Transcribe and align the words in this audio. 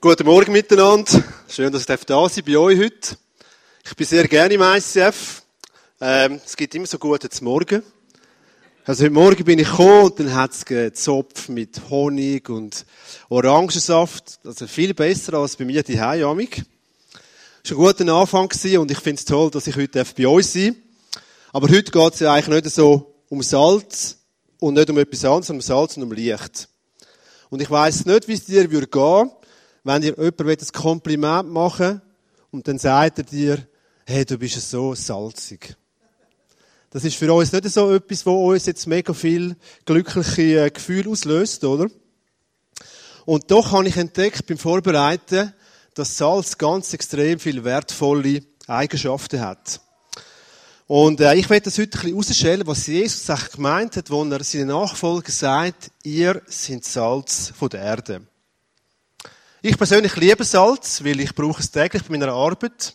Guten 0.00 0.26
Morgen 0.26 0.52
miteinander. 0.52 1.24
Schön, 1.48 1.72
dass 1.72 1.80
ich 1.80 2.04
da 2.04 2.28
sein 2.28 2.44
bei 2.46 2.56
euch 2.56 2.78
heute. 2.78 3.16
Ich 3.84 3.96
bin 3.96 4.06
sehr 4.06 4.28
gerne 4.28 4.54
im 4.54 4.62
ICF. 4.62 5.42
Ähm, 6.00 6.40
es 6.46 6.56
gibt 6.56 6.72
immer 6.76 6.86
so 6.86 7.00
gute 7.00 7.28
zum 7.28 7.46
Morgen. 7.46 7.82
Also 8.84 9.02
heute 9.02 9.12
Morgen 9.12 9.42
bin 9.42 9.58
ich 9.58 9.68
gekommen 9.68 10.04
und 10.04 10.20
dann 10.20 10.32
hat 10.36 10.52
es 10.52 10.64
gezopft 10.64 11.48
mit 11.48 11.90
Honig 11.90 12.48
und 12.48 12.86
Orangensaft. 13.28 14.38
Also 14.44 14.68
viel 14.68 14.94
besser 14.94 15.34
als 15.34 15.56
bei 15.56 15.64
mir 15.64 15.82
die 15.82 16.00
Heimamig. 16.00 16.62
Es 17.64 17.72
war 17.72 17.78
ein 17.78 17.96
guter 17.96 18.14
Anfang 18.14 18.48
und 18.78 18.90
ich 18.92 18.98
finde 19.00 19.18
es 19.18 19.24
toll, 19.24 19.50
dass 19.50 19.66
ich 19.66 19.74
heute 19.74 20.04
bei 20.16 20.26
euch 20.28 20.46
sein 20.46 20.76
darf. 20.76 21.24
Aber 21.52 21.68
heute 21.70 21.90
geht 21.90 22.14
es 22.14 22.20
ja 22.20 22.34
eigentlich 22.34 22.62
nicht 22.62 22.72
so 22.76 23.16
um 23.28 23.42
Salz 23.42 24.16
und 24.60 24.74
nicht 24.74 24.90
um 24.90 24.98
etwas 24.98 25.24
anderes, 25.24 25.48
sondern 25.48 25.60
um 25.60 25.66
Salz 25.66 25.96
und 25.96 26.04
um 26.04 26.12
Licht. 26.12 26.68
Und 27.50 27.60
ich 27.60 27.70
weiss 27.70 28.06
nicht, 28.06 28.28
wie 28.28 28.34
es 28.34 28.44
dir 28.44 28.62
gehen 28.68 28.70
würde 28.70 29.36
wenn 29.88 30.02
dir 30.02 30.14
jemand 30.18 30.40
ein 30.62 30.72
Kompliment 30.72 31.50
machen 31.50 32.02
und 32.50 32.68
dann 32.68 32.78
sagt 32.78 33.18
er 33.18 33.24
dir, 33.24 33.66
hey, 34.04 34.26
du 34.26 34.36
bist 34.36 34.70
so 34.70 34.94
salzig. 34.94 35.76
Das 36.90 37.04
ist 37.04 37.16
für 37.16 37.32
uns 37.32 37.52
nicht 37.52 37.70
so 37.70 37.94
etwas, 37.94 38.26
wo 38.26 38.52
uns 38.52 38.66
jetzt 38.66 38.86
mega 38.86 39.14
viel 39.14 39.56
glückliche 39.86 40.66
äh, 40.66 40.70
Gefühle 40.70 41.10
auslöst, 41.10 41.64
oder? 41.64 41.88
Und 43.24 43.50
doch 43.50 43.72
habe 43.72 43.88
ich 43.88 43.96
entdeckt 43.96 44.46
beim 44.46 44.58
Vorbereiten, 44.58 45.54
dass 45.94 46.18
Salz 46.18 46.58
ganz 46.58 46.92
extrem 46.92 47.38
viel 47.38 47.64
wertvolle 47.64 48.42
Eigenschaften 48.66 49.40
hat. 49.40 49.80
Und 50.86 51.20
äh, 51.20 51.34
ich 51.34 51.48
werde 51.48 51.64
das 51.64 51.78
heute 51.78 51.98
ein 51.98 52.02
bisschen 52.02 52.10
herausstellen, 52.12 52.66
was 52.66 52.86
Jesus 52.86 53.30
eigentlich 53.30 53.52
gemeint 53.52 53.96
hat, 53.96 54.10
wo 54.10 54.22
er 54.22 54.44
seinen 54.44 54.68
Nachfolger 54.68 55.32
sagt, 55.32 55.90
ihr 56.02 56.42
seid 56.46 56.84
Salz 56.84 57.54
von 57.56 57.70
der 57.70 57.80
Erde. 57.80 58.22
Ich 59.60 59.76
persönlich 59.76 60.14
liebe 60.14 60.44
Salz, 60.44 61.02
weil 61.02 61.18
ich 61.18 61.34
brauche 61.34 61.60
es 61.60 61.72
täglich 61.72 62.04
bei 62.04 62.16
meiner 62.16 62.32
Arbeit. 62.32 62.94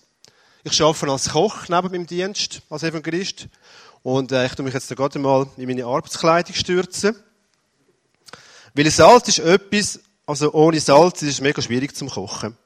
Ich 0.63 0.81
arbeite 0.81 1.11
als 1.11 1.27
Koch 1.27 1.67
neben 1.67 1.91
meinem 1.91 2.07
Dienst, 2.07 2.61
als 2.69 2.83
Evangelist. 2.83 3.49
Und 4.01 4.31
äh, 4.31 4.45
ich 4.45 4.53
tue 4.55 4.63
mich 4.63 4.73
jetzt 4.73 4.89
da 4.89 4.95
gerade 4.95 5.19
mal 5.19 5.45
in 5.57 5.67
meine 5.67 5.83
Arbeitskleidung 5.83 6.55
stürzen. 6.55 7.17
Weil 8.73 8.89
Salz 8.91 9.27
ist 9.27 9.39
etwas, 9.39 9.99
also 10.25 10.53
ohne 10.53 10.79
Salz 10.79 11.21
ist 11.23 11.31
es 11.31 11.41
mega 11.41 11.61
schwierig 11.61 11.97
zum 11.97 12.09
Kochen. 12.09 12.57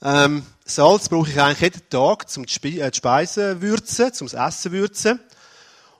Ähm, 0.00 0.42
Salz 0.64 1.10
brauche 1.10 1.28
ich 1.28 1.38
eigentlich 1.38 1.60
jeden 1.60 1.90
Tag, 1.90 2.26
zum 2.30 2.46
die, 2.46 2.80
äh, 2.80 2.90
Speisen 2.90 3.60
würzen, 3.60 4.14
zum 4.14 4.28
Essen 4.28 4.72
würzen. 4.72 5.20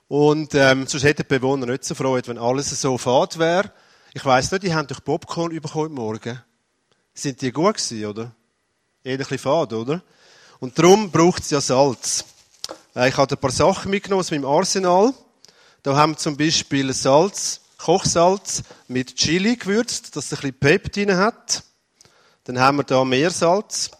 Und 0.07 0.55
ähm, 0.55 0.87
sonst 0.87 1.03
hätten 1.03 1.21
die 1.21 1.37
Bewohner 1.37 1.67
nicht 1.67 1.85
so 1.85 1.93
Freude, 1.93 2.29
wenn 2.29 2.39
alles 2.39 2.81
so 2.81 2.97
fad 2.97 3.37
wäre. 3.37 3.71
Ich 4.15 4.25
weiss 4.25 4.51
nicht, 4.51 4.63
die 4.63 4.73
haben 4.73 4.87
durch 4.87 5.03
Popcorn 5.03 5.51
bekommen 5.51 5.75
heute 5.75 5.93
Morgen. 5.93 6.50
Sind 7.13 7.41
die 7.41 7.51
gut 7.51 7.75
gewesen, 7.75 8.05
oder? 8.05 8.31
Eher 9.03 9.13
ein 9.13 9.17
bisschen 9.17 9.39
fad, 9.39 9.73
oder? 9.73 10.01
Und 10.59 10.77
darum 10.77 11.11
braucht 11.11 11.43
es 11.43 11.49
ja 11.49 11.59
Salz. 11.59 12.25
Äh, 12.95 13.09
ich 13.09 13.17
habe 13.17 13.35
ein 13.35 13.39
paar 13.39 13.51
Sachen 13.51 13.91
mitgenommen 13.91 14.21
aus 14.21 14.31
meinem 14.31 14.45
Arsenal. 14.45 15.13
Da 15.83 15.95
haben 15.95 16.13
wir 16.13 16.17
zum 16.17 16.37
Beispiel 16.37 16.93
Salz, 16.93 17.61
Kochsalz 17.77 18.63
mit 18.87 19.15
Chili 19.15 19.55
gewürzt, 19.55 20.15
dass 20.15 20.25
es 20.25 20.33
ein 20.33 20.41
bisschen 20.41 20.59
Pep 20.59 20.93
drin 20.93 21.17
hat. 21.17 21.63
Dann 22.43 22.59
haben 22.59 22.77
wir 22.77 22.83
da 22.83 23.03
Meersalz 23.03 23.91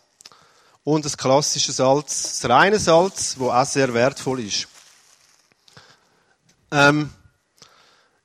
und 0.83 1.05
das 1.05 1.17
klassische 1.17 1.71
Salz, 1.71 2.39
das 2.39 2.49
reine 2.49 2.79
Salz, 2.79 3.35
das 3.39 3.47
auch 3.47 3.65
sehr 3.65 3.93
wertvoll 3.93 4.41
ist. 4.41 4.67
Ähm, 6.71 7.09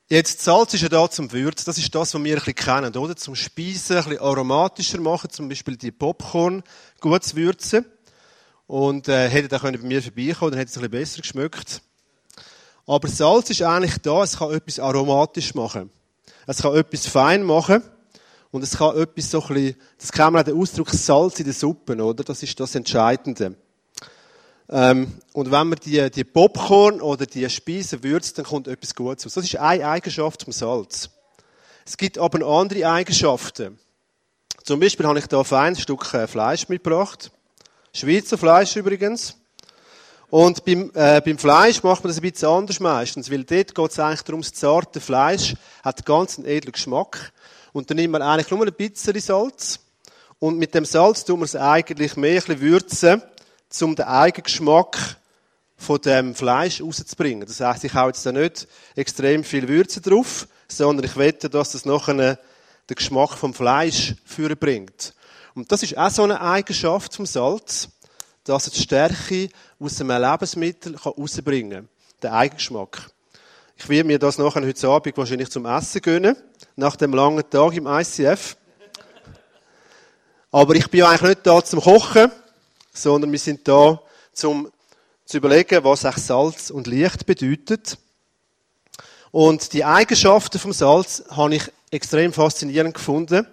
Jetzt, 0.09 0.41
Salz 0.41 0.73
ist 0.73 0.83
ja 0.83 0.87
da 0.87 1.09
zum 1.09 1.29
Würzen. 1.33 1.65
Das 1.65 1.77
ist 1.77 1.93
das, 1.93 2.13
was 2.13 2.23
wir 2.23 2.33
ein 2.33 2.39
bisschen 2.39 2.55
kennen, 2.55 2.95
oder? 2.95 3.17
Zum 3.17 3.35
Speisen, 3.35 3.97
ein 3.97 4.03
bisschen 4.05 4.21
aromatischer 4.21 5.01
machen, 5.01 5.29
zum 5.29 5.49
Beispiel 5.49 5.75
die 5.75 5.91
Popcorn 5.91 6.63
gut 7.01 7.25
zu 7.25 7.35
würzen. 7.35 7.85
Und, 8.67 9.09
äh, 9.09 9.27
hätte 9.27 9.49
dann 9.49 9.73
bei 9.73 9.77
mir 9.79 10.01
vorbeikommen, 10.01 10.51
dann 10.51 10.59
hätte 10.59 10.69
es 10.69 10.77
ein 10.77 10.89
bisschen 10.89 10.91
besser 10.91 11.21
geschmeckt. 11.21 11.81
Aber 12.85 13.05
Salz 13.09 13.49
ist 13.49 13.61
eigentlich 13.61 13.97
da, 13.97 14.23
es 14.23 14.37
kann 14.37 14.53
etwas 14.53 14.79
aromatisch 14.79 15.53
machen. 15.55 15.89
Es 16.45 16.61
kann 16.61 16.75
etwas 16.75 17.05
fein 17.05 17.43
machen. 17.43 17.83
Und 18.51 18.63
es 18.63 18.77
kann 18.77 18.95
etwas 18.95 19.29
so 19.29 19.41
ein 19.41 19.53
bisschen, 19.53 19.75
das 19.97 20.11
kann 20.13 20.31
man 20.31 20.41
auch 20.41 20.45
den 20.45 20.57
Ausdruck 20.57 20.89
Salz 20.91 21.37
in 21.39 21.45
der 21.45 21.53
Suppe, 21.53 22.01
oder? 22.01 22.23
Das 22.23 22.41
ist 22.41 22.57
das 22.57 22.75
Entscheidende. 22.75 23.57
Ähm, 24.69 25.13
und 25.33 25.51
wenn 25.51 25.69
man 25.69 25.79
die, 25.83 26.09
die 26.11 26.23
Popcorn 26.23 27.01
oder 27.01 27.25
die 27.25 27.49
Speisen 27.49 28.03
würzt, 28.03 28.37
dann 28.37 28.45
kommt 28.45 28.67
etwas 28.67 28.95
Gutes 28.95 29.25
raus. 29.25 29.33
Das 29.33 29.43
ist 29.45 29.55
eine 29.55 29.87
Eigenschaft 29.87 30.43
vom 30.43 30.51
Salz. 30.51 31.09
Es 31.85 31.95
gibt 31.95 32.17
aber 32.17 32.45
andere 32.45 32.89
Eigenschaften. 32.89 33.79
Zum 34.63 34.79
Beispiel 34.81 35.05
habe 35.05 35.19
ich 35.19 35.27
da 35.27 35.41
ein 35.41 35.75
Stück 35.77 36.13
äh, 36.13 36.27
Fleisch 36.27 36.67
mitgebracht. 36.67 37.31
Schweizer 37.93 38.37
Fleisch 38.37 38.75
übrigens. 38.75 39.37
Und 40.29 40.65
beim, 40.65 40.91
äh, 40.93 41.21
beim 41.21 41.37
Fleisch 41.37 41.81
macht 41.83 42.03
man 42.03 42.09
das 42.09 42.17
ein 42.17 42.29
bisschen 42.29 42.49
anders 42.49 42.81
meistens, 42.81 43.31
weil 43.31 43.45
dort 43.45 43.73
geht 43.73 43.91
es 43.91 43.99
eigentlich 43.99 44.23
darum, 44.23 44.41
das 44.41 44.53
zarte 44.53 44.99
Fleisch 44.99 45.55
hat 45.83 46.05
ganz 46.05 46.37
einen 46.37 46.47
edlen 46.47 46.73
Geschmack. 46.73 47.31
Und 47.71 47.89
dann 47.89 47.95
nimmt 47.95 48.11
man 48.11 48.21
eigentlich 48.21 48.51
nur 48.51 48.65
ein 48.65 48.73
bisschen 48.73 49.17
Salz. 49.21 49.79
Und 50.39 50.57
mit 50.57 50.75
dem 50.75 50.83
Salz 50.83 51.23
tun 51.23 51.39
wir 51.39 51.45
es 51.45 51.55
eigentlich 51.55 52.17
mehr 52.17 52.31
ein 52.31 52.35
bisschen 52.35 52.59
würzen 52.59 53.23
um 53.81 53.95
den 53.95 54.05
eigenen 54.05 54.43
Geschmack 54.43 55.17
von 55.77 56.01
dem 56.01 56.33
Fleisch 56.33 56.81
rauszubringen. 56.81 57.47
Das 57.47 57.59
heisst, 57.59 57.83
ich 57.83 57.93
hau 57.93 58.07
jetzt 58.07 58.25
da 58.25 58.31
nicht 58.31 58.67
extrem 58.95 59.43
viel 59.43 59.67
Würze 59.67 60.01
drauf, 60.01 60.47
sondern 60.67 61.05
ich 61.05 61.15
wette, 61.17 61.49
dass 61.49 61.71
das 61.71 61.85
nachher 61.85 62.39
den 62.89 62.95
Geschmack 62.95 63.37
vom 63.37 63.53
Fleisch 63.53 64.15
führen 64.25 64.57
bringt. 64.57 65.13
Und 65.53 65.71
das 65.71 65.83
ist 65.83 65.97
auch 65.97 66.09
so 66.09 66.23
eine 66.23 66.41
Eigenschaft 66.41 67.15
vom 67.15 67.25
Salz, 67.25 67.89
dass 68.43 68.67
es 68.67 68.73
die 68.73 68.81
Stärke 68.81 69.49
aus 69.79 69.99
einem 69.99 70.21
Lebensmittel 70.21 70.95
rausbringen 70.95 71.71
kann. 71.71 71.89
Den 72.23 72.31
Eigengeschmack. 72.31 73.09
Ich 73.75 73.87
werde 73.89 74.07
mir 74.07 74.19
das 74.19 74.37
nachher 74.37 74.65
heute 74.65 74.87
Abend 74.87 75.17
wahrscheinlich 75.17 75.51
zum 75.51 75.65
Essen 75.65 76.01
gönnen, 76.01 76.35
nach 76.75 76.95
dem 76.95 77.13
langen 77.13 77.47
Tag 77.47 77.73
im 77.73 77.85
ICF. 77.85 78.57
Aber 80.51 80.75
ich 80.75 80.89
bin 80.89 81.01
ja 81.01 81.09
eigentlich 81.09 81.29
nicht 81.29 81.45
da 81.45 81.63
zum 81.63 81.81
Kochen, 81.81 82.31
sondern 82.97 83.31
wir 83.31 83.39
sind 83.39 83.67
da, 83.67 84.01
um 84.43 84.71
zu 85.25 85.37
überlegen, 85.37 85.83
was 85.83 86.05
auch 86.05 86.17
Salz 86.17 86.69
und 86.69 86.87
Licht 86.87 87.25
bedeutet. 87.25 87.97
Und 89.31 89.73
die 89.73 89.83
Eigenschaften 89.83 90.57
vom 90.57 90.73
Salz 90.73 91.23
habe 91.29 91.55
ich 91.55 91.63
extrem 91.91 92.33
faszinierend 92.33 92.93
gefunden, 92.93 93.45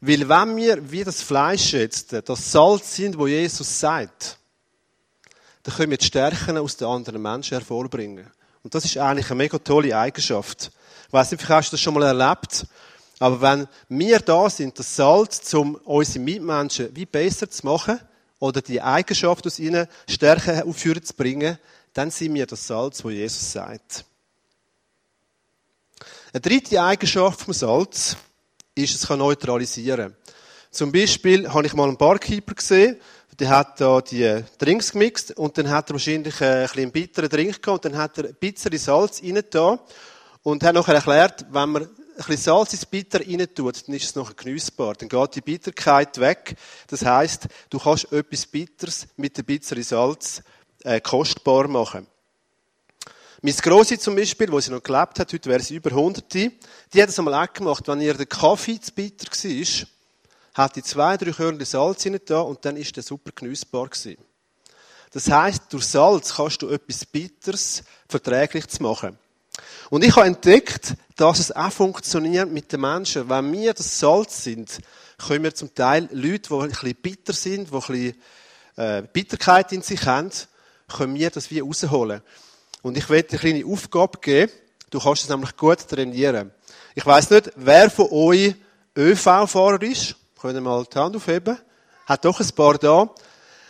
weil 0.00 0.28
wenn 0.28 0.56
wir 0.56 0.90
wie 0.90 1.04
das 1.04 1.22
Fleisch 1.22 1.72
jetzt 1.72 2.12
das 2.12 2.52
Salz 2.52 2.94
sind, 2.94 3.18
wo 3.18 3.26
Jesus 3.26 3.80
sagt, 3.80 4.38
dann 5.62 5.74
können 5.74 5.90
wir 5.90 5.98
die 5.98 6.06
Stärken 6.06 6.58
aus 6.58 6.76
den 6.76 6.86
anderen 6.86 7.20
Menschen 7.20 7.58
hervorbringen. 7.58 8.30
Und 8.62 8.74
das 8.74 8.84
ist 8.84 8.96
eigentlich 8.98 9.30
eine 9.30 9.38
mega 9.38 9.58
tolle 9.58 9.96
Eigenschaft. 9.96 10.70
Ich 11.08 11.12
weiss 11.12 11.30
nicht, 11.30 11.40
vielleicht 11.40 11.58
hast 11.58 11.72
du 11.72 11.74
das 11.74 11.80
schon 11.80 11.94
mal 11.94 12.04
erlebt, 12.04 12.66
aber 13.18 13.40
wenn 13.40 13.68
wir 13.88 14.20
da 14.20 14.50
sind, 14.50 14.78
das 14.78 14.94
Salz, 14.94 15.52
um 15.54 15.76
unsere 15.76 16.20
Mitmenschen 16.20 16.94
wie 16.94 17.06
besser 17.06 17.50
zu 17.50 17.64
machen, 17.64 17.98
oder 18.38 18.60
die 18.62 18.80
Eigenschaft 18.80 19.46
aus 19.46 19.58
ihnen 19.58 19.86
stärker 20.08 20.66
aufführen 20.66 21.02
zu 21.02 21.14
bringen, 21.14 21.58
dann 21.92 22.10
sind 22.10 22.34
wir 22.34 22.46
das 22.46 22.66
Salz, 22.66 23.02
wo 23.04 23.10
Jesus 23.10 23.52
sagt. 23.52 24.04
Eine 26.32 26.40
dritte 26.40 26.82
Eigenschaft 26.82 27.40
vom 27.40 27.54
Salz 27.54 28.16
ist, 28.74 28.94
es 28.94 29.06
kann 29.06 29.18
neutralisieren. 29.18 30.14
Zum 30.70 30.92
Beispiel 30.92 31.48
habe 31.48 31.66
ich 31.66 31.72
mal 31.72 31.88
einen 31.88 31.96
Barkeeper 31.96 32.54
gesehen, 32.54 32.98
der 33.38 33.48
hat 33.50 33.80
da 33.80 34.00
die 34.00 34.42
Drinks 34.58 34.92
gemixt 34.92 35.36
und 35.36 35.56
dann 35.58 35.68
hat 35.70 35.90
er 35.90 35.94
wahrscheinlich 35.94 36.40
ein 36.42 36.62
bisschen 36.62 36.82
einen 36.82 36.92
bitteren 36.92 37.28
Drink 37.28 37.62
gehabt 37.62 37.84
und 37.84 37.92
dann 37.94 38.02
hat 38.02 38.18
er 38.18 38.24
ein 38.26 38.34
bisschen 38.34 38.78
Salz 38.78 39.22
rein 39.22 39.42
und 40.42 40.62
hat 40.62 40.74
nachher 40.74 40.94
erklärt, 40.94 41.46
wenn 41.50 41.70
man 41.70 41.88
ein 42.16 42.24
bisschen 42.24 42.42
Salz 42.44 42.72
ins 42.72 42.86
Bitter 42.86 43.20
rein 43.20 43.46
tut, 43.54 43.86
dann 43.86 43.94
ist 43.94 44.04
es 44.04 44.14
nachher 44.14 44.34
genießbar. 44.34 44.94
Dann 44.94 45.08
geht 45.08 45.34
die 45.34 45.40
Bitterkeit 45.42 46.18
weg. 46.18 46.56
Das 46.88 47.04
heisst, 47.04 47.46
du 47.68 47.78
kannst 47.78 48.10
etwas 48.12 48.46
Bitters 48.46 49.06
mit 49.16 49.36
dem 49.36 49.44
bitteren 49.44 49.82
Salz 49.82 50.42
äh, 50.84 51.00
kostbar 51.00 51.68
machen. 51.68 52.06
Meine 53.42 53.56
Grosse 53.56 53.98
zum 53.98 54.16
Beispiel, 54.16 54.50
wo 54.50 54.58
sie 54.60 54.70
noch 54.70 54.82
gelebt 54.82 55.18
hat, 55.18 55.32
heute 55.32 55.50
wäre 55.50 55.62
sie 55.62 55.76
über 55.76 55.90
100, 55.90 56.32
die 56.32 56.50
hat 57.02 57.10
es 57.10 57.18
einmal 57.18 57.46
auch 57.46 57.52
gemacht, 57.52 57.86
wenn 57.86 58.00
ihr 58.00 58.14
der 58.14 58.26
Kaffee 58.26 58.80
zu 58.80 58.92
bitter 58.92 59.26
war, 59.30 59.86
hat 60.54 60.76
die 60.76 60.82
zwei, 60.82 61.18
drei 61.18 61.32
Körner 61.32 61.64
Salz 61.66 62.06
rein 62.06 62.18
da 62.24 62.40
und 62.40 62.64
dann 62.64 62.78
ist 62.78 62.96
der 62.96 63.02
super 63.02 63.30
genießbar 63.34 63.88
gewesen. 63.88 64.16
Das 65.12 65.30
heisst, 65.30 65.64
durch 65.70 65.84
Salz 65.84 66.34
kannst 66.34 66.62
du 66.62 66.70
etwas 66.70 67.04
Bitters 67.04 67.82
verträglich 68.08 68.68
zu 68.68 68.82
machen. 68.82 69.18
Und 69.90 70.04
ich 70.04 70.14
habe 70.16 70.26
entdeckt, 70.26 70.94
dass 71.16 71.38
es 71.38 71.52
auch 71.52 71.72
funktioniert 71.72 72.50
mit 72.50 72.72
den 72.72 72.80
Menschen. 72.80 73.28
Wenn 73.28 73.52
wir 73.52 73.72
das 73.72 73.98
Salz 73.98 74.44
sind, 74.44 74.80
können 75.18 75.44
wir 75.44 75.54
zum 75.54 75.74
Teil 75.74 76.08
Leute, 76.12 76.48
die 76.48 76.54
ein 76.54 76.68
bisschen 76.68 76.94
bitter 76.94 77.32
sind, 77.32 77.70
die 77.70 77.74
ein 77.74 77.80
bisschen 77.80 78.14
äh, 78.76 79.02
Bitterkeit 79.12 79.72
in 79.72 79.82
sich 79.82 80.04
haben, 80.04 80.30
können 80.88 81.14
wir 81.14 81.30
das 81.30 81.50
wie 81.50 81.60
rausholen. 81.60 82.20
Und 82.82 82.96
ich 82.96 83.08
werde 83.08 83.28
dir 83.28 83.42
eine 83.42 83.60
kleine 83.60 83.72
Aufgabe 83.72 84.18
geben. 84.20 84.52
Du 84.90 85.00
kannst 85.00 85.24
es 85.24 85.28
nämlich 85.28 85.56
gut 85.56 85.88
trainieren. 85.88 86.52
Ich 86.94 87.04
weiß 87.04 87.30
nicht, 87.30 87.50
wer 87.56 87.90
von 87.90 88.08
euch 88.10 88.54
ÖV-Fahrer 88.96 89.82
ist. 89.82 90.16
Können 90.40 90.54
wir 90.54 90.60
mal 90.60 90.84
die 90.84 90.98
Hand 90.98 91.16
aufheben? 91.16 91.58
Hat 92.06 92.24
doch 92.24 92.38
ein 92.38 92.48
paar 92.54 92.78
da. 92.78 93.10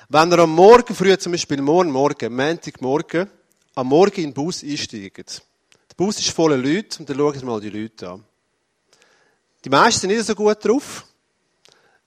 Wenn 0.08 0.30
ihr 0.30 0.38
am 0.40 0.50
Morgen 0.50 0.94
früh, 0.94 1.16
zum 1.16 1.32
Beispiel 1.32 1.62
morgen 1.62 1.90
Morgen, 1.90 2.34
Montagmorgen, 2.34 3.30
am 3.74 3.86
Morgen 3.86 4.16
in 4.16 4.30
den 4.30 4.34
Bus 4.34 4.62
einsteigt. 4.62 5.42
Der 5.98 6.04
Bus 6.04 6.18
ist 6.18 6.28
voller 6.28 6.58
Leute 6.58 6.98
und 6.98 7.08
dann 7.08 7.16
schaut 7.16 7.42
mal 7.42 7.58
die 7.58 7.70
Leute 7.70 8.10
an. 8.10 8.24
Die 9.64 9.70
meisten 9.70 10.00
sind 10.00 10.10
nicht 10.10 10.26
so 10.26 10.34
gut 10.34 10.62
drauf. 10.62 11.06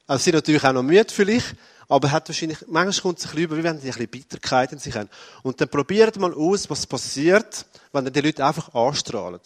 Also 0.05 0.23
sind 0.23 0.35
natürlich 0.35 0.63
auch 0.63 0.73
noch 0.73 0.83
müde 0.83 1.11
vielleicht, 1.11 1.55
aber 1.87 2.11
hat 2.11 2.29
wahrscheinlich, 2.29 2.59
manchmal 2.67 3.01
kommt 3.01 3.17
es 3.17 3.25
ein 3.25 3.31
bisschen 3.31 3.43
über, 3.45 3.57
wie 3.57 3.63
wenn 3.63 3.79
die 3.79 3.87
ein 3.87 3.91
bisschen 3.91 4.07
Bitterkeit 4.07 4.71
in 4.73 4.77
sich 4.77 4.95
haben. 4.95 5.09
Und 5.41 5.59
dann 5.59 5.69
probiert 5.69 6.17
mal 6.17 6.33
aus, 6.35 6.69
was 6.69 6.85
passiert, 6.85 7.65
wenn 7.91 8.05
dann 8.05 8.13
die 8.13 8.21
Leute 8.21 8.45
einfach 8.45 8.73
anstrahlen. 8.75 9.41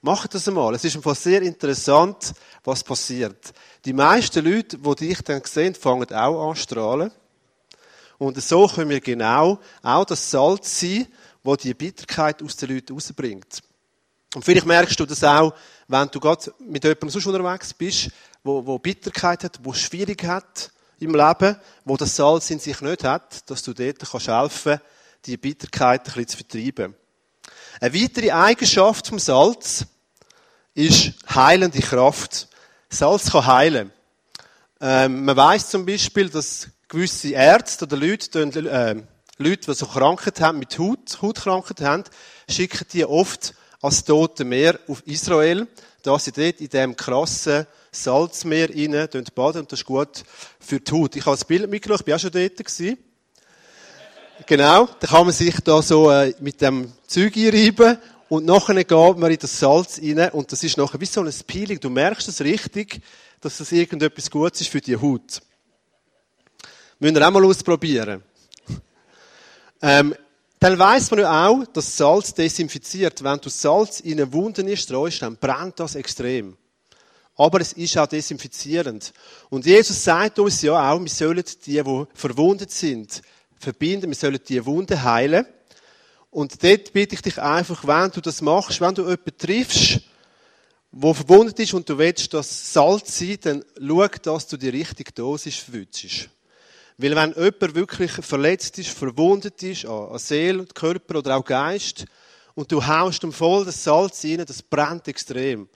Macht 0.00 0.34
das 0.34 0.48
einmal. 0.48 0.74
Es 0.74 0.84
ist 0.84 0.96
einfach 0.96 1.16
sehr 1.16 1.42
interessant, 1.42 2.32
was 2.64 2.82
passiert. 2.82 3.52
Die 3.84 3.92
meisten 3.92 4.44
Leute, 4.44 4.78
die 4.78 4.94
dich 4.94 5.20
dann 5.20 5.42
sehen, 5.44 5.74
fangen 5.74 6.10
auch 6.14 6.50
an 6.50 6.56
strahlen. 6.56 7.10
Und 8.16 8.42
so 8.42 8.66
können 8.66 8.90
wir 8.90 9.00
genau 9.00 9.58
auch 9.82 10.04
das 10.06 10.30
Salz 10.30 10.80
sein, 10.80 11.06
wo 11.48 11.56
die 11.56 11.72
Bitterkeit 11.72 12.42
aus 12.42 12.56
den 12.56 12.74
Leuten 12.74 12.92
rausbringt. 12.92 13.62
Und 14.34 14.44
vielleicht 14.44 14.66
merkst 14.66 15.00
du 15.00 15.06
das 15.06 15.24
auch, 15.24 15.54
wenn 15.86 16.06
du 16.08 16.20
gerade 16.20 16.52
mit 16.58 16.84
jemandem 16.84 17.08
sonst 17.08 17.24
unterwegs 17.24 17.72
bist, 17.72 18.10
wo, 18.44 18.66
wo 18.66 18.78
Bitterkeit 18.78 19.44
hat, 19.44 19.58
wo 19.62 19.72
schwierig 19.72 20.24
hat 20.24 20.70
im 21.00 21.14
Leben, 21.14 21.56
wo 21.86 21.96
das 21.96 22.14
Salz 22.14 22.50
in 22.50 22.58
sich 22.58 22.78
nicht 22.82 23.02
hat, 23.02 23.48
dass 23.48 23.62
du 23.62 23.72
dort 23.72 23.98
kannst 23.98 24.28
helfen, 24.28 24.78
die 25.24 25.38
Bitterkeit 25.38 26.00
ein 26.00 26.04
bisschen 26.04 26.28
zu 26.28 26.36
vertreiben. 26.36 26.94
Eine 27.80 27.94
weitere 27.94 28.30
Eigenschaft 28.30 29.06
vom 29.06 29.18
Salz 29.18 29.86
ist 30.74 31.14
heilende 31.34 31.80
Kraft. 31.80 32.48
Salz 32.90 33.32
kann 33.32 33.46
heilen. 33.46 33.92
Ähm, 34.82 35.24
man 35.24 35.34
weiß 35.34 35.70
zum 35.70 35.86
Beispiel, 35.86 36.28
dass 36.28 36.68
gewisse 36.88 37.30
Ärzte 37.30 37.86
oder 37.86 37.96
Leute, 37.96 38.38
äh, 38.42 39.02
Leute, 39.40 39.70
die 39.70 39.74
so 39.74 39.86
Krankheiten 39.86 40.44
haben, 40.44 40.58
mit 40.58 40.76
Haut, 40.78 41.22
Hautkrankheiten 41.22 41.86
haben, 41.86 42.04
schicken 42.50 42.86
die 42.92 43.04
oft 43.04 43.54
als 43.80 44.02
Tote 44.02 44.44
Meer 44.44 44.80
auf 44.88 45.06
Israel, 45.06 45.68
da 46.02 46.18
sie 46.18 46.32
dort 46.32 46.60
in 46.60 46.68
dem 46.68 46.96
krassen 46.96 47.66
Salzmeer 47.92 48.68
rein 48.70 49.08
baden 49.34 49.60
und 49.60 49.72
das 49.72 49.80
ist 49.80 49.86
gut 49.86 50.24
für 50.58 50.80
die 50.80 50.90
Haut. 50.90 51.14
Ich 51.14 51.24
habe 51.24 51.36
das 51.36 51.44
Bild 51.44 51.70
mitgebracht, 51.70 52.02
ich 52.04 52.08
war 52.08 52.16
auch 52.16 52.20
schon 52.20 52.32
dort. 52.32 52.56
Gewesen. 52.56 52.98
Genau, 54.46 54.88
da 54.98 55.06
kann 55.06 55.24
man 55.26 55.32
sich 55.32 55.54
da 55.60 55.82
so 55.82 56.10
äh, 56.10 56.34
mit 56.40 56.60
dem 56.60 56.92
Zeug 57.06 57.36
einreiben 57.36 57.98
und 58.28 58.44
nachher 58.44 58.74
geht 58.74 59.18
man 59.18 59.30
in 59.30 59.38
das 59.38 59.58
Salz 59.58 60.00
rein 60.02 60.30
und 60.30 60.50
das 60.50 60.64
ist 60.64 60.76
nachher 60.76 61.00
wie 61.00 61.06
so 61.06 61.20
ein 61.20 61.32
Peeling. 61.46 61.78
Du 61.78 61.90
merkst 61.90 62.26
es 62.26 62.40
richtig, 62.40 63.00
dass 63.40 63.58
das 63.58 63.70
irgendetwas 63.70 64.30
Gutes 64.30 64.62
ist 64.62 64.70
für 64.70 64.80
die 64.80 64.96
Haut. 64.96 65.42
Müssen 66.98 67.14
wir 67.14 67.26
auch 67.26 67.30
mal 67.30 67.44
ausprobieren. 67.44 68.24
Ähm, 69.80 70.14
dann 70.60 70.78
weiss 70.78 71.10
man 71.10 71.20
ja 71.20 71.48
auch, 71.48 71.64
dass 71.66 71.96
Salz 71.96 72.34
desinfiziert. 72.34 73.22
Wenn 73.22 73.38
du 73.38 73.48
Salz 73.48 74.00
in 74.00 74.20
eine 74.20 74.32
Wunde 74.32 74.76
streust, 74.76 75.22
dann 75.22 75.36
brennt 75.36 75.78
das 75.78 75.94
extrem. 75.94 76.56
Aber 77.36 77.60
es 77.60 77.72
ist 77.74 77.96
auch 77.96 78.08
desinfizierend. 78.08 79.12
Und 79.50 79.64
Jesus 79.64 80.02
sagt 80.02 80.40
uns 80.40 80.60
ja 80.62 80.90
auch, 80.90 81.00
wir 81.00 81.08
sollen 81.08 81.44
die, 81.64 81.80
die 81.80 82.06
verwundet 82.14 82.72
sind, 82.72 83.22
verbinden, 83.60 84.10
wir 84.10 84.16
sollen 84.16 84.40
die 84.46 84.64
Wunde 84.66 85.00
heilen. 85.00 85.46
Und 86.30 86.62
dort 86.62 86.92
bitte 86.92 87.14
ich 87.14 87.22
dich 87.22 87.40
einfach, 87.40 87.86
wenn 87.86 88.10
du 88.10 88.20
das 88.20 88.42
machst, 88.42 88.80
wenn 88.80 88.94
du 88.94 89.02
jemanden 89.02 89.38
triffst, 89.38 90.00
der 90.90 91.14
verwundet 91.14 91.60
ist 91.60 91.74
und 91.74 91.88
du 91.88 91.96
willst 91.96 92.34
das 92.34 92.72
Salz 92.72 93.18
sein, 93.18 93.38
dann 93.42 93.64
schau, 93.78 94.08
dass 94.08 94.48
du 94.48 94.56
die 94.56 94.70
richtige 94.70 95.12
Dosis 95.12 95.56
verwünschst. 95.56 96.28
Weil 97.00 97.14
wenn 97.14 97.32
jemand 97.32 97.74
wirklich 97.76 98.10
verletzt 98.10 98.76
ist, 98.78 98.90
verwundet 98.90 99.62
ist, 99.62 99.86
an 99.86 100.18
Seele, 100.18 100.66
Körper 100.66 101.18
oder 101.18 101.36
auch 101.36 101.44
Geist, 101.44 102.04
und 102.54 102.72
du 102.72 102.84
haust 102.84 103.22
ihm 103.22 103.32
voll 103.32 103.64
das 103.64 103.84
Salz 103.84 104.24
rein, 104.24 104.44
das 104.44 104.64
brennt 104.64 105.06
extrem. 105.06 105.68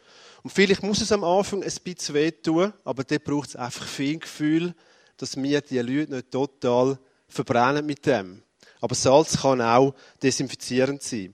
Und 0.43 0.51
vielleicht 0.51 0.83
muss 0.83 1.01
es 1.01 1.13
am 1.13 1.23
Anfang 1.23 1.63
ein 1.63 1.73
bisschen 1.85 2.17
wehtun, 2.17 2.73
aber 2.85 3.05
dort 3.05 3.23
braucht 3.23 3.51
es 3.51 3.57
einfach 3.57 3.87
viel 3.87 4.19
Gefühl, 4.19 4.75
dass 5.17 5.37
wir 5.37 5.61
die 5.61 5.79
Leute 5.79 6.13
nicht 6.13 6.33
total 6.33 6.99
verbrennen 7.29 7.87
mit 7.87 8.05
dem. 8.05 8.43
Aber 8.81 8.97
Salz 8.97 9.41
kann 9.41 9.61
auch 9.61 9.95
desinfizierend 10.21 11.05
sein. 11.05 11.33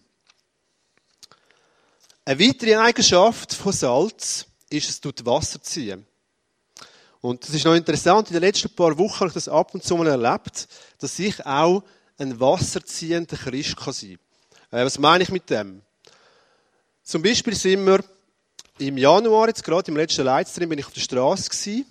Eine 2.26 2.40
weitere 2.40 2.76
Eigenschaft 2.76 3.54
von 3.54 3.72
Salz 3.72 4.44
ist, 4.68 4.90
es 4.90 5.00
tut 5.00 5.24
Wasser 5.24 5.62
ziehen. 5.62 6.06
Und 7.20 7.42
das 7.42 7.54
ist 7.54 7.64
noch 7.64 7.74
interessant, 7.74 8.28
in 8.28 8.34
den 8.34 8.42
letzten 8.42 8.70
paar 8.70 8.96
Wochen 8.96 9.20
habe 9.20 9.28
ich 9.28 9.34
das 9.34 9.48
ab 9.48 9.74
und 9.74 9.82
zu 9.82 9.96
mal 9.96 10.06
erlebt, 10.06 10.68
dass 10.98 11.18
ich 11.18 11.44
auch 11.44 11.82
ein 12.16 12.38
wasserziehender 12.38 13.36
Christ 13.36 13.76
kann 13.76 13.92
sein 13.92 14.18
kann. 14.70 14.80
Äh, 14.80 14.84
was 14.84 14.98
meine 14.98 15.24
ich 15.24 15.30
mit 15.30 15.48
dem? 15.50 15.82
Zum 17.02 17.22
Beispiel 17.22 17.54
sind 17.54 17.84
wir 17.86 18.04
im 18.78 18.96
Januar, 18.98 19.48
jetzt 19.48 19.64
gerade 19.64 19.90
im 19.90 19.96
letzten 19.96 20.24
Livestream, 20.24 20.68
bin 20.68 20.78
ich 20.78 20.86
auf 20.86 20.92
der 20.92 21.00
Straße 21.00 21.48
gewesen. 21.48 21.86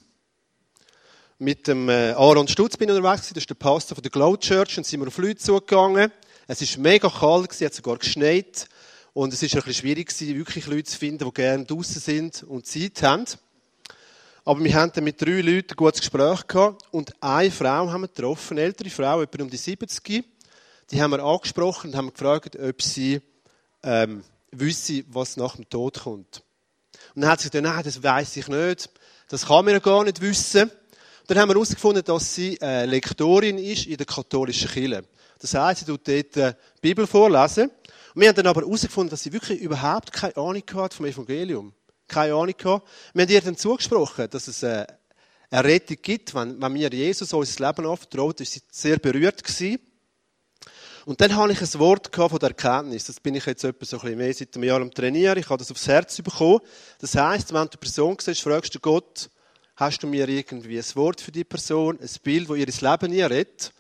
Mit 1.40 1.68
dem 1.68 1.90
äh, 1.90 2.12
Aaron 2.12 2.48
Stutz 2.48 2.78
bin 2.78 2.90
ich 2.90 2.96
unterwegs 2.96 3.22
gewesen, 3.22 3.34
das 3.34 3.44
ist 3.44 3.50
der 3.50 3.56
Pastor 3.56 3.96
von 3.96 4.02
der 4.02 4.12
Glow 4.12 4.38
Church, 4.38 4.78
und 4.78 4.86
sind 4.86 5.02
wir 5.02 5.08
auf 5.08 5.18
Leute 5.18 5.38
zugegangen. 5.38 6.12
Es 6.48 6.62
ist 6.62 6.78
mega 6.78 7.10
kalt 7.10 7.50
gewesen, 7.50 7.66
hat 7.66 7.74
sogar 7.74 7.98
geschneit. 7.98 8.68
Und 9.14 9.34
es 9.34 9.44
ist 9.44 9.54
ein 9.54 9.62
bisschen 9.62 9.74
schwierig 9.74 10.08
gewesen, 10.08 10.38
wirklich 10.38 10.68
Leute 10.68 10.86
zu 10.86 10.98
finden, 10.98 11.26
die 11.26 11.34
gerne 11.34 11.66
draußen 11.66 12.00
sind 12.00 12.44
und 12.44 12.66
Zeit 12.66 13.02
haben. 13.04 13.26
Aber 14.48 14.64
wir 14.64 14.74
haben 14.76 14.94
dann 14.94 15.04
mit 15.04 15.22
drei 15.22 15.42
Leuten 15.42 15.72
ein 15.72 15.76
gutes 15.76 16.00
Gespräch 16.00 16.48
gehabt. 16.48 16.82
Und 16.92 17.22
eine 17.22 17.52
Frau 17.52 17.92
haben 17.92 18.00
wir 18.00 18.08
getroffen, 18.08 18.58
eine 18.58 18.68
ältere 18.68 18.90
Frau, 18.90 19.22
etwa 19.22 19.44
um 19.44 19.50
die 19.50 19.58
70. 19.58 20.24
Die 20.90 21.02
haben 21.02 21.12
wir 21.12 21.22
angesprochen 21.22 21.90
und 21.90 21.98
haben 21.98 22.14
gefragt, 22.14 22.58
ob 22.58 22.82
sie 22.82 23.20
ähm, 23.84 24.24
wüsste, 24.54 25.04
was 25.10 25.36
nach 25.36 25.58
dem 25.58 25.70
Tod 25.70 26.00
kommt. 26.00 26.44
Und 27.14 27.24
dann 27.24 27.32
hat 27.32 27.42
sie 27.42 27.50
gesagt, 27.50 27.66
nein, 27.66 27.84
das 27.84 28.02
weiß 28.02 28.38
ich 28.38 28.48
nicht. 28.48 28.90
Das 29.28 29.48
kann 29.48 29.66
man 29.66 29.74
ja 29.74 29.80
gar 29.80 30.06
nicht 30.06 30.22
wissen. 30.22 30.62
Und 30.62 30.72
dann 31.28 31.40
haben 31.40 31.50
wir 31.50 31.56
herausgefunden, 31.56 32.06
dass 32.06 32.34
sie 32.34 32.58
äh, 32.62 32.86
Lektorin 32.86 33.58
ist 33.58 33.86
in 33.86 33.98
der 33.98 34.06
katholischen 34.06 34.70
Kirche. 34.70 35.04
Das 35.40 35.56
heisst, 35.56 35.82
sie 35.82 35.86
tut 35.88 36.08
dort 36.08 36.38
äh, 36.38 36.54
Bibel 36.80 37.06
vorlesen. 37.06 37.70
Und 38.16 38.22
wir 38.22 38.30
haben 38.30 38.36
dann 38.38 38.48
aber 38.48 38.62
herausgefunden, 38.62 39.10
dass 39.10 39.24
sie 39.24 39.34
wirklich 39.34 39.60
überhaupt 39.60 40.14
keine 40.14 40.38
Ahnung 40.38 40.64
hat 40.74 40.94
vom 40.94 41.06
Evangelium 41.06 41.74
keine 42.08 42.34
Ahnung 42.34 42.54
gehabt. 42.58 42.88
Wir 43.14 43.24
haben 43.24 43.32
ihr 43.32 43.42
dann 43.42 43.58
zugesprochen, 43.58 44.30
dass 44.30 44.48
es 44.48 44.64
äh, 44.64 44.86
eine 45.50 45.64
Rettung 45.64 45.98
gibt, 46.02 46.34
wenn, 46.36 46.62
wenn 46.62 46.74
mir 46.74 46.90
Jesus 46.90 47.34
unser 47.34 47.68
Leben 47.68 47.88
anvertraut, 47.88 48.42
ist 48.42 48.54
sie 48.54 48.62
sehr 48.72 48.98
berührt 48.98 49.44
gewesen. 49.44 49.80
Und 51.06 51.22
dann 51.22 51.36
habe 51.36 51.54
ich 51.54 51.62
ein 51.62 51.80
Wort 51.80 52.14
von 52.14 52.40
der 52.40 52.50
Erkenntnis. 52.50 53.06
Das 53.06 53.22
bin 53.22 53.34
ich 53.36 53.46
jetzt 53.46 53.64
etwa 53.64 53.86
so 53.86 53.96
ein 53.98 54.02
bisschen 54.02 54.18
mehr 54.18 54.34
seit 54.34 54.56
einem 54.56 54.64
Jahr 54.66 54.82
am 54.82 54.94
Trainieren. 54.94 55.40
Ich 55.40 55.50
habe 55.50 55.58
das 55.58 55.72
aufs 55.72 55.88
Herz 55.88 56.22
bekommen. 56.22 56.60
Das 57.00 57.16
heisst, 57.16 57.54
wenn 57.54 57.62
du 57.62 57.72
eine 57.72 57.80
Person 57.80 58.18
siehst, 58.20 58.42
fragst 58.42 58.76
du 58.76 58.80
Gott, 58.82 59.30
hast 59.78 60.04
du 60.04 60.08
mir 60.08 60.28
irgendwie 60.28 60.78
ein 60.78 60.96
Wort 60.96 61.22
für 61.22 61.32
die 61.32 61.46
Person, 61.46 61.98
ein 62.02 62.10
Bild, 62.24 62.50
das 62.50 62.58
ihr 62.58 62.68
ins 62.68 62.82
Leben 62.82 63.12
nie 63.12 63.22
rettet? 63.22 63.72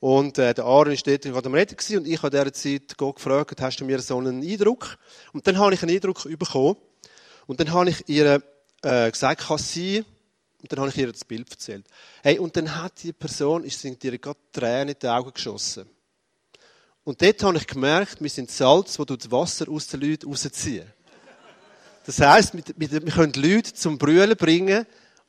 Und 0.00 0.38
äh, 0.38 0.54
der 0.54 0.64
Aaron 0.64 0.92
war 0.92 1.02
dort 1.04 1.22
gerade 1.22 1.46
am 1.46 1.54
Reden 1.54 1.76
und 1.98 2.06
ich 2.06 2.22
habe 2.22 2.36
in 2.36 2.42
dieser 2.42 2.52
Zeit 2.52 2.98
Gott 2.98 3.16
gefragt, 3.16 3.60
hast 3.62 3.80
du 3.80 3.84
mir 3.84 4.00
so 4.00 4.18
einen 4.18 4.42
Eindruck? 4.42 4.98
Und 5.32 5.46
dann 5.46 5.58
habe 5.58 5.72
ich 5.72 5.82
einen 5.82 5.94
Eindruck 5.94 6.24
bekommen. 6.36 6.76
Und 7.46 7.60
dann 7.60 7.72
habe 7.72 7.90
ich 7.90 8.08
ihr 8.08 8.42
äh, 8.82 9.10
gesagt, 9.10 9.42
kann 9.42 9.58
sie, 9.58 10.04
und 10.62 10.72
dann 10.72 10.80
habe 10.80 10.90
ich 10.90 10.96
ihr 10.96 11.12
das 11.12 11.24
Bild 11.24 11.50
erzählt. 11.50 11.86
Hey, 12.22 12.38
und 12.38 12.56
dann 12.56 12.74
hat 12.74 13.02
die 13.02 13.12
Person, 13.12 13.64
ist 13.64 13.80
sind 13.80 14.02
ihr 14.04 14.18
gerade 14.18 14.38
Tränen 14.52 14.88
in 14.88 14.98
die 15.00 15.08
Augen 15.08 15.32
geschossen. 15.32 15.88
Und 17.04 17.22
dort 17.22 17.42
habe 17.44 17.56
ich 17.56 17.66
gemerkt, 17.66 18.20
wir 18.20 18.30
sind 18.30 18.50
Salz, 18.50 18.98
wo 18.98 19.04
das 19.04 19.30
Wasser 19.30 19.68
aus 19.68 19.86
den 19.86 20.00
Leuten 20.00 20.28
rausziehen. 20.28 20.86
Das 22.04 22.20
heisst, 22.20 22.52
wir, 22.54 23.00
können 23.00 23.32
Leute 23.34 23.74
zum 23.74 23.98
Brüllen 23.98 24.36
bringen, 24.36 24.86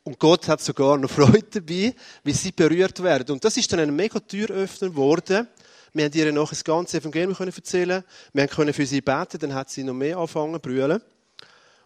und 0.08 0.20
Gott 0.20 0.48
hat 0.48 0.62
sogar 0.62 0.98
noch 0.98 1.12
Freude 1.12 1.44
dabei, 1.60 1.94
wie 2.24 2.32
sie 2.32 2.54
berührt 2.54 3.04
werden. 3.04 3.34
Und 3.34 3.44
das 3.44 3.58
ist 3.58 3.74
dann 3.74 3.82
ein 3.82 3.94
mega 3.94 4.22
Türöffner 4.22 4.90
geworden. 4.90 5.50
Wir 5.92 6.06
haben 6.06 6.14
ihr 6.14 6.32
noch 6.32 6.50
das 6.50 6.64
ganze 6.64 7.00
Evangelium 7.00 7.36
erzählen 7.38 8.06
Wir 8.32 8.48
können 8.48 8.74
für 8.74 8.86
sie 8.86 9.02
beten, 9.02 9.38
dann 9.38 9.54
hat 9.54 9.70
sie 9.70 9.84
noch 9.84 9.94
mehr 9.94 10.16
angefangen 10.16 10.54
zu 10.54 10.60
brüllen. 10.62 11.02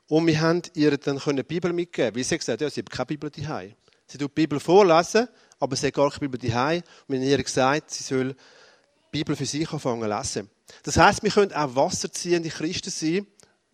Und 0.07 0.27
wir 0.27 0.41
haben 0.41 0.61
ihr 0.73 0.97
dann 0.97 1.19
eine 1.19 1.43
Bibel 1.43 1.71
mitgeben 1.71 2.15
Weil 2.15 2.23
sie 2.23 2.37
gesagt 2.37 2.61
ja, 2.61 2.69
sie 2.69 2.81
hat 2.81 2.89
keine 2.89 3.05
Bibel 3.05 3.29
daheim. 3.29 3.73
Sie 4.07 4.17
tut 4.17 4.31
die 4.31 4.41
Bibel 4.41 4.59
vorlesen, 4.59 5.27
aber 5.59 5.75
sie 5.75 5.87
hat 5.87 5.93
gar 5.93 6.09
keine 6.09 6.27
Bibel 6.29 6.49
daheim. 6.49 6.81
Und 7.07 7.13
wir 7.13 7.19
haben 7.19 7.27
ihr 7.27 7.43
gesagt, 7.43 7.91
sie 7.91 8.03
soll 8.03 8.33
die 8.33 8.37
Bibel 9.11 9.35
für 9.35 9.45
sich 9.45 9.71
anfangen 9.71 10.01
zu 10.01 10.17
lesen. 10.17 10.49
Das 10.83 10.97
heisst, 10.97 11.23
wir 11.23 11.31
können 11.31 11.53
auch 11.53 11.75
wasserziehende 11.75 12.49
Christen 12.49 12.89
sein, 12.89 13.27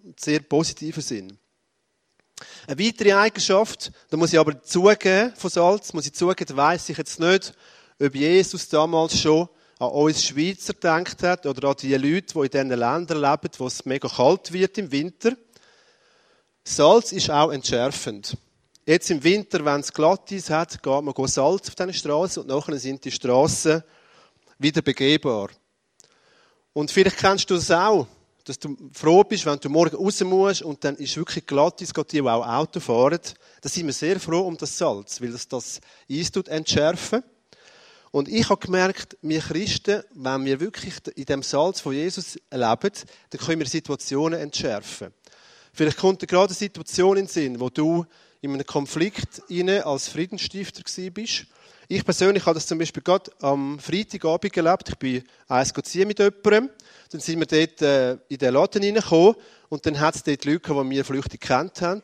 im 0.04 0.14
sehr 0.18 0.40
positiven 0.42 1.02
Sinn. 1.02 1.38
Eine 2.68 2.80
weitere 2.80 3.14
Eigenschaft, 3.14 3.92
da 4.10 4.18
muss 4.18 4.34
ich 4.34 4.40
aber 4.40 4.62
zugeben, 4.62 5.34
von 5.36 5.50
Salz, 5.50 5.94
muss 5.94 6.06
ich 6.06 6.14
zugeben, 6.14 6.56
weiss 6.56 6.90
ich 6.90 6.98
jetzt 6.98 7.20
nicht, 7.20 7.54
ob 8.00 8.14
Jesus 8.14 8.70
damals 8.70 9.20
schon 9.20 9.50
an 9.80 9.90
uns 9.90 10.24
Schweizer 10.24 10.74
gedacht 10.74 11.24
hat 11.24 11.46
oder 11.46 11.70
an 11.70 11.76
die 11.80 11.96
Leute, 11.96 12.34
die 12.34 12.40
in 12.40 12.50
diesen 12.50 12.70
Ländern 12.70 13.22
leben, 13.22 13.50
wo 13.58 13.68
es 13.68 13.86
mega 13.86 14.08
kalt 14.08 14.52
wird 14.52 14.78
im 14.78 14.92
Winter. 14.92 15.36
Salz 16.70 17.14
ist 17.14 17.30
auch 17.30 17.50
entschärfend. 17.50 18.36
Jetzt 18.86 19.10
im 19.10 19.24
Winter, 19.24 19.64
wenn 19.64 19.80
es 19.80 19.94
glatt 19.94 20.30
ist, 20.34 20.50
hat, 20.50 20.84
geht 20.84 21.02
man 21.02 21.14
Salz 21.28 21.70
auf 21.70 21.76
diesen 21.76 21.94
Straßen 21.94 22.42
und 22.42 22.50
nachher 22.50 22.78
sind 22.78 23.06
die 23.06 23.12
Straßen 23.12 23.82
wieder 24.60 24.82
begehbar. 24.82 25.50
Und 26.74 26.92
vielleicht 26.92 27.20
kennst 27.20 27.50
du 27.50 27.56
das 27.56 27.72
auch, 27.72 28.06
dass 28.44 28.60
du 28.60 28.76
froh 28.92 29.24
bist, 29.24 29.46
wenn 29.46 29.60
du 29.60 29.70
morgen 29.70 29.96
raus 29.96 30.20
musst 30.26 30.62
und 30.62 30.84
dann 30.84 30.98
ist 30.98 31.16
wirklich 31.16 31.46
glatt, 31.46 31.82
es 31.82 31.94
geht 31.94 32.12
die, 32.12 32.22
auch 32.22 32.46
Auto 32.46 32.82
fahren. 32.82 33.22
Da 33.62 33.70
sind 33.70 33.86
wir 33.86 33.94
sehr 33.94 34.20
froh 34.20 34.42
um 34.42 34.58
das 34.58 34.78
Salz, 34.78 35.22
weil 35.22 35.32
das 35.32 35.48
das 35.48 35.80
Eis 36.12 36.32
entschärfen. 36.32 37.24
Und 38.12 38.28
ich 38.28 38.50
habe 38.50 38.60
gemerkt, 38.60 39.18
wir 39.22 39.40
Christen, 39.40 40.04
wenn 40.16 40.44
wir 40.44 40.60
wirklich 40.60 40.96
in 41.16 41.26
dem 41.26 41.44
Salz 41.44 41.80
von 41.80 41.94
Jesus 41.94 42.36
leben, 42.52 42.92
dann 43.30 43.42
können 43.42 43.60
wir 43.60 43.68
Situationen 43.68 44.40
entschärfen. 44.40 45.14
Vielleicht 45.78 45.98
kommt 46.00 46.24
dir 46.24 46.26
gerade 46.26 46.48
eine 46.48 46.56
Situation 46.56 47.18
in 47.18 47.26
den 47.26 47.30
Sinn, 47.30 47.60
wo 47.60 47.70
du 47.70 48.04
in 48.42 48.52
einem 48.52 48.66
Konflikt 48.66 49.44
als 49.84 50.08
Friedensstifter 50.08 50.82
bist. 51.12 51.46
Ich 51.88 52.04
persönlich 52.04 52.44
habe 52.48 52.56
das 52.56 52.66
zum 52.66 52.80
Beispiel 52.80 53.04
gerade 53.04 53.30
am 53.42 53.78
Freitagabend 53.78 54.52
gelebt. 54.52 54.90
Ich 54.90 54.96
bin 54.96 55.24
eins 55.48 55.76
mit 55.76 55.94
jemandem. 55.94 56.72
Dann 57.12 57.22
sind 57.22 57.40
wir 57.40 57.46
dort 57.46 57.82
äh, 57.84 58.14
in 58.28 58.40
den 58.40 58.56
Laden 58.56 58.84
reingekommen 58.84 59.36
und 59.70 59.86
dann 59.86 60.00
hat 60.00 60.16
es 60.16 60.24
dort 60.24 60.46
Leute, 60.46 60.74
die 60.74 60.90
wir 60.90 61.06
flüchtig 61.06 61.42
kennt 61.42 61.80
haben. 61.82 62.02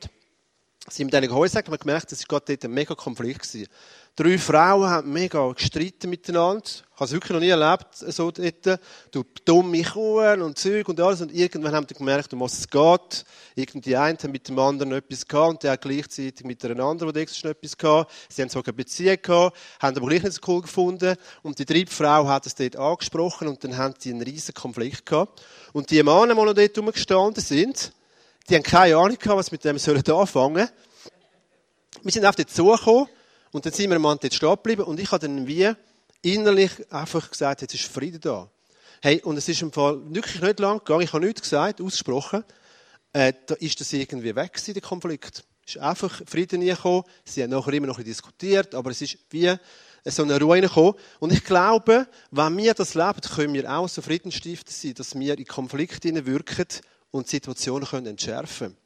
Sind 0.88 1.12
wir 1.12 1.20
denen 1.20 1.30
geholfen 1.30 1.58
und 1.58 1.68
haben 1.70 1.78
gemerkt, 1.80 2.12
das 2.12 2.20
war 2.20 2.28
gerade 2.28 2.56
dort 2.56 2.66
ein 2.66 2.76
mega 2.76 2.94
Konflikt. 2.94 3.42
Gewesen. 3.42 3.68
Drei 4.16 4.38
Frauen 4.38 4.88
haben 4.88 5.12
mega 5.12 5.52
gestritten 5.54 6.08
miteinander. 6.08 6.64
Ich 6.64 6.96
habe 6.98 7.06
es 7.06 7.12
wirklich 7.14 7.32
noch 7.32 7.40
nie 7.40 7.50
erlebt, 7.50 7.96
so 7.96 8.30
dort. 8.30 8.80
Du 9.10 9.24
dumme 9.44 9.82
Kuchen 9.82 10.44
und 10.44 10.56
Zeug 10.60 10.88
und 10.88 11.00
alles. 11.00 11.22
Und 11.22 11.34
irgendwann 11.34 11.74
haben 11.74 11.88
die 11.88 11.96
gemerkt, 11.96 12.32
um 12.32 12.42
was 12.42 12.60
es 12.60 12.68
geht. 12.70 13.26
Irgendwie 13.56 13.98
eine 13.98 14.16
hat 14.16 14.32
mit 14.32 14.48
dem 14.48 14.60
anderen 14.60 14.92
etwas 14.92 15.28
gehabt 15.28 15.50
und 15.50 15.64
der 15.64 15.72
hat 15.72 15.82
gleichzeitig 15.82 16.46
mit 16.46 16.64
einer 16.64 16.84
anderen, 16.84 17.12
die 17.12 17.22
extra 17.22 17.50
etwas 17.50 17.76
gehabt. 17.76 18.12
Sie 18.30 18.44
haben 18.44 18.50
sogar 18.50 18.68
eine 18.68 18.74
Beziehung 18.74 19.18
gehabt, 19.20 19.58
haben 19.80 19.98
aber 19.98 20.08
gleich 20.08 20.22
nicht 20.22 20.34
so 20.34 20.42
cool 20.48 20.62
gefunden. 20.62 21.16
Und 21.42 21.58
die 21.58 21.66
dritte 21.66 21.92
Frau 21.92 22.28
hat 22.28 22.46
es 22.46 22.54
dort 22.54 22.76
angesprochen 22.76 23.48
und 23.48 23.64
dann 23.64 23.78
haben 23.78 23.96
die 24.04 24.12
einen 24.12 24.22
riesen 24.22 24.54
Konflikt 24.54 25.08
gehabt. 25.08 25.42
Und 25.72 25.90
die 25.90 26.04
Männer, 26.04 26.36
die 26.36 26.46
noch 26.46 26.54
dort 26.54 26.78
rumgestanden 26.78 27.42
sind, 27.42 27.92
die 28.48 28.54
haben 28.54 28.64
keine 28.64 28.96
Ahnung 28.96 29.18
gehabt, 29.18 29.40
was 29.40 29.52
mit 29.52 29.66
dem 29.66 29.80
sollen 29.80 30.08
anfangen. 30.08 30.70
Wir 32.04 32.12
sind 32.12 32.26
auf 32.28 32.36
dort 32.36 32.52
zugekommen 32.52 33.08
und 33.54 33.66
dann 33.66 33.72
sind 33.72 33.90
wir 33.90 33.96
am 33.96 34.04
dort 34.04 34.34
stehen 34.34 34.50
geblieben 34.50 34.84
und 34.84 35.00
ich 35.00 35.12
habe 35.12 35.26
dann 35.26 35.48
wie 35.48 35.72
innerlich 36.24 36.72
einfach 36.92 37.30
gesagt, 37.30 37.62
jetzt 37.62 37.76
ist 37.76 37.86
Frieden 37.86 38.20
da. 38.20 38.50
Hey, 39.02 39.22
und 39.22 39.38
es 39.38 39.48
ist 39.48 39.62
im 39.62 39.72
Fall 39.72 40.02
wirklich 40.14 40.42
nicht 40.42 40.60
lang 40.60 40.80
gegangen, 40.80 41.04
ich 41.04 41.14
habe 41.14 41.26
nichts 41.26 41.42
gesagt, 41.42 41.80
ausgesprochen, 41.80 42.44
äh, 43.14 43.32
da 43.46 43.54
ist 43.56 43.80
das 43.80 43.94
irgendwie 43.94 44.36
weg 44.36 44.54
gewesen, 44.54 44.74
der 44.74 44.82
Konflikt. 44.82 45.44
Es 45.66 45.76
ist 45.76 45.82
einfach 45.82 46.22
Frieden 46.26 46.62
gekommen, 46.62 47.04
sie 47.26 47.44
haben 47.44 47.52
nachher 47.52 47.74
immer 47.74 47.88
noch 47.88 47.98
ein 47.98 48.04
bisschen 48.04 48.26
diskutiert, 48.32 48.74
aber 48.74 48.90
es 48.90 49.02
ist 49.02 49.18
wie 49.30 49.54
so 50.06 50.24
eine 50.24 50.40
Ruhe 50.40 50.60
gekommen. 50.60 50.96
Und 51.20 51.32
ich 51.32 51.44
glaube, 51.44 52.08
wenn 52.32 52.58
wir 52.58 52.74
das 52.74 52.96
leben, 52.96 53.22
können 53.22 53.54
wir 53.54 53.72
auch 53.72 53.88
so 53.88 54.02
Friedensstifter 54.02 54.72
sein, 54.72 54.96
dass 54.96 55.18
wir 55.18 55.38
in 55.38 55.46
Konflikte 55.46 56.26
wirken 56.26 56.68
und 57.12 57.28
Situationen 57.28 57.88
können 57.88 58.08
entschärfen 58.08 58.68
können. 58.68 58.78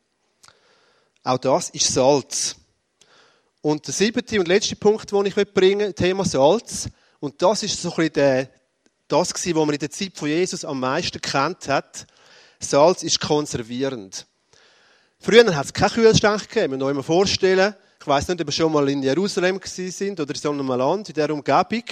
Auch 1.23 1.37
das 1.37 1.69
ist 1.69 1.93
Salz. 1.93 2.57
Und 3.67 3.85
der 3.85 3.93
siebte 3.93 4.39
und 4.39 4.47
letzte 4.47 4.77
Punkt, 4.77 5.11
den 5.11 5.25
ich 5.25 5.35
bringen 5.35 5.87
möchte, 5.87 5.95
Thema 5.95 6.23
Salz. 6.23 6.87
Und 7.19 7.41
das 7.41 7.63
ist 7.63 7.81
so 7.81 7.93
ein 7.97 8.13
der, 8.13 8.49
das 9.09 9.33
gewesen, 9.33 9.57
was 9.57 9.65
man 9.65 9.73
in 9.73 9.79
der 9.79 9.91
Zeit 9.91 10.17
von 10.17 10.29
Jesus 10.29 10.63
am 10.63 10.79
meisten 10.79 11.19
kennt 11.19 11.67
hat. 11.67 12.07
Salz 12.61 13.03
ist 13.03 13.19
konservierend. 13.19 14.25
Früher 15.19 15.53
hat 15.53 15.65
es 15.65 15.73
keine 15.73 15.91
Kühlschrank 15.91 16.47
gegeben. 16.47 16.79
Man 16.79 16.95
muss 16.95 16.95
sich 16.95 17.05
vorstellen, 17.05 17.75
ich 17.99 18.07
weiss 18.07 18.29
nicht, 18.29 18.39
ob 18.39 18.47
wir 18.47 18.53
schon 18.53 18.71
mal 18.71 18.87
in 18.87 19.03
Jerusalem 19.03 19.59
sind 19.65 20.17
oder 20.17 20.33
in 20.33 20.39
so 20.39 20.51
einem 20.51 20.67
Land, 20.69 21.09
in 21.09 21.15
dieser 21.15 21.33
Umgebung. 21.33 21.83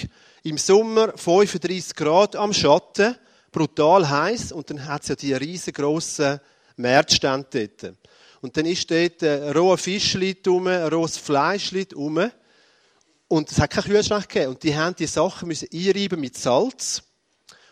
Im 0.43 0.57
Sommer 0.57 1.11
35 1.17 1.93
Grad 1.93 2.37
am 2.37 2.53
Schatten, 2.53 3.17
brutal 3.51 4.09
heiß 4.09 4.53
und 4.53 4.69
dann 4.69 4.87
hat 4.87 5.01
es 5.01 5.09
ja 5.09 5.15
die 5.15 5.33
riesengroßen 5.33 6.39
Märzstände 6.77 7.67
dort. 7.67 7.95
Und 8.45 8.55
dann 8.57 8.67
ist 8.67 8.91
dort 8.91 9.23
ein 9.23 9.57
roher 9.57 9.75
Fisch 9.75 10.15
rum, 10.45 10.67
ein 10.67 10.83
rohes 10.93 11.17
Fleisch 11.17 11.73
rum. 11.95 12.29
Und 13.27 13.51
es 13.51 13.59
hat 13.59 13.71
keinen 13.71 13.85
Kühlschrank 13.85 14.29
gegeben. 14.29 14.51
Und 14.51 14.61
die 14.61 14.77
haben 14.77 14.95
die 14.95 15.07
Sachen 15.07 15.47
müssen 15.47 15.67
einreiben 15.73 16.19
mit 16.19 16.37
Salz. 16.37 17.01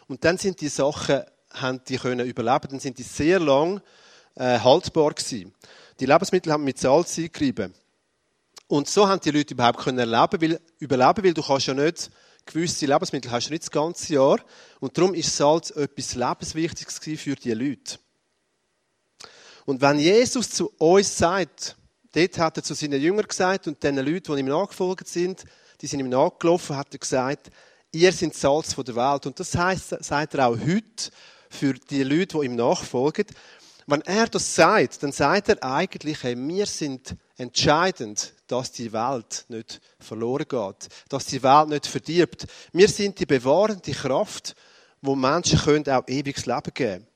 Und 0.08 0.26
dann 0.26 0.40
sind 0.40 0.62
die 0.62 0.70
Sachen, 0.70 1.22
haben 1.52 1.80
die 1.88 1.98
können 1.98 2.26
überleben. 2.26 2.70
Dann 2.72 2.80
sind 2.80 2.98
die 2.98 3.04
sehr 3.04 3.40
lang 3.40 3.82
äh, 4.34 4.58
haltbar 4.58 5.14
gewesen. 5.14 5.54
Die 6.00 6.08
Lebensmittel 6.08 6.52
haben 6.52 6.64
mit 6.64 6.80
Salz 6.80 7.20
eingerieben. 7.20 7.72
Und 8.66 8.90
so 8.90 9.08
haben 9.08 9.22
die 9.22 9.30
Leute 9.30 9.54
überhaupt 9.54 9.78
können 9.78 10.00
erleben, 10.00 10.42
weil, 10.42 10.60
überleben, 10.80 11.24
weil 11.24 11.36
du 11.36 11.44
kannst 11.44 11.68
ja 11.68 11.76
nicht 11.76 12.10
gewisse 12.48 12.88
Lebensmittel 12.88 13.30
hast 13.30 13.46
du 13.46 13.52
nicht 13.52 13.62
das 13.62 13.70
ganze 13.70 14.12
Jahr. 14.16 14.40
Und 14.80 14.98
darum 14.98 15.14
ist 15.14 15.38
Salz 15.38 15.70
etwas 15.70 16.16
Lebenswichtiges 16.16 16.98
für 17.22 17.36
die 17.36 17.52
Leute. 17.52 18.00
Und 19.66 19.82
wenn 19.82 20.00
Jesus 20.00 20.50
zu 20.50 20.72
uns 20.78 21.18
sagt, 21.18 21.76
dort 22.14 22.38
hat 22.38 22.58
er 22.58 22.64
zu 22.64 22.74
seinen 22.74 23.02
Jüngern 23.02 23.28
gesagt 23.28 23.68
und 23.68 23.82
den 23.84 23.98
Leuten, 23.98 24.34
die 24.36 24.42
ihm 24.42 24.48
nachgefolgt 24.48 25.08
sind, 25.08 25.46
die 25.82 25.88
sind 25.88 26.00
ihm 26.00 26.10
nachgelaufen, 26.10 26.78
hat 26.78 26.94
er 26.94 27.00
gesagt, 27.00 27.50
ihr 27.92 28.12
seid 28.12 28.34
Salz 28.36 28.76
der 28.76 28.96
Welt. 28.96 29.26
Und 29.26 29.40
das 29.40 29.56
heißt, 29.56 30.04
sagt 30.04 30.34
er 30.34 30.48
auch 30.48 30.58
heute 30.58 31.12
für 31.50 31.74
die 31.74 32.04
Leute, 32.04 32.40
die 32.40 32.46
ihm 32.46 32.56
nachfolgen. 32.56 33.26
Wenn 33.86 34.02
er 34.02 34.28
das 34.28 34.56
sagt, 34.56 35.04
dann 35.04 35.12
sagt 35.12 35.50
er 35.50 35.64
eigentlich, 35.64 36.24
hey, 36.24 36.38
wir 36.38 36.66
sind 36.66 37.16
entscheidend, 37.38 38.34
dass 38.48 38.72
die 38.72 38.94
Welt 38.94 39.46
nicht 39.50 39.82
verloren 40.00 40.46
geht, 40.48 40.88
dass 41.10 41.26
die 41.26 41.44
Welt 41.44 41.70
nicht 41.70 41.88
verdirbt. 41.88 42.48
Wir 42.72 42.88
sind 42.88 43.20
die 43.20 43.26
bewahrende 43.26 43.92
Kraft, 43.92 44.56
wo 45.02 45.16
Menschen 45.16 45.60
können 45.60 45.90
auch 45.90 46.08
ewiges 46.08 46.46
Leben 46.46 46.74
geben 46.74 46.74
können. 46.74 47.08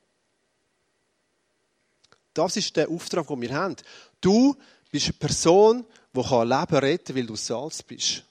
Das 2.38 2.56
ist 2.56 2.76
der 2.76 2.90
Auftrag, 2.90 3.28
den 3.28 3.42
wir 3.42 3.54
haben. 3.54 3.76
Du 4.22 4.56
bist 4.92 5.08
eine 5.08 5.14
Person, 5.14 5.86
die 6.14 6.20
Leben 6.20 6.76
retten 6.76 7.06
kann, 7.06 7.16
weil 7.16 7.26
du 7.26 7.36
Salz 7.36 7.82
bist. 7.82 8.24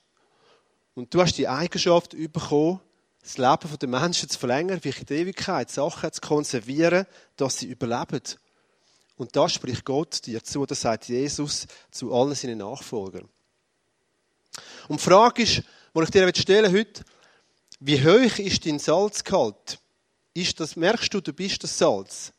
Und 0.94 1.12
du 1.12 1.20
hast 1.20 1.36
die 1.36 1.48
Eigenschaft 1.48 2.16
bekommen, 2.32 2.80
das 3.20 3.36
Leben 3.36 3.78
der 3.80 3.88
Menschen 3.88 4.28
zu 4.28 4.38
verlängern, 4.38 4.80
für 4.80 4.92
die 4.92 5.14
Ewigkeit, 5.14 5.70
Sachen 5.70 6.12
zu 6.12 6.20
konservieren, 6.20 7.06
dass 7.36 7.58
sie 7.58 7.66
überleben. 7.66 8.22
Und 9.16 9.34
das 9.34 9.54
spricht 9.54 9.84
Gott 9.84 10.24
dir 10.24 10.42
zu, 10.44 10.64
das 10.66 10.82
sagt 10.82 11.08
Jesus 11.08 11.66
zu 11.90 12.14
allen 12.14 12.36
seinen 12.36 12.58
Nachfolgern. 12.58 13.28
Und 14.88 15.00
die 15.00 15.04
Frage 15.04 15.42
ist, 15.42 15.62
die 15.94 16.02
ich 16.02 16.10
dir 16.10 16.32
stellen 16.36 16.72
heute, 16.72 17.02
wie 17.80 18.00
hoch 18.00 18.38
ist 18.38 18.64
dein 18.64 18.78
Salzgehalt? 18.78 19.80
Ist 20.32 20.60
das, 20.60 20.76
merkst 20.76 21.12
du, 21.12 21.20
du 21.20 21.32
bist 21.32 21.64
das 21.64 21.76
Salz? 21.76 22.32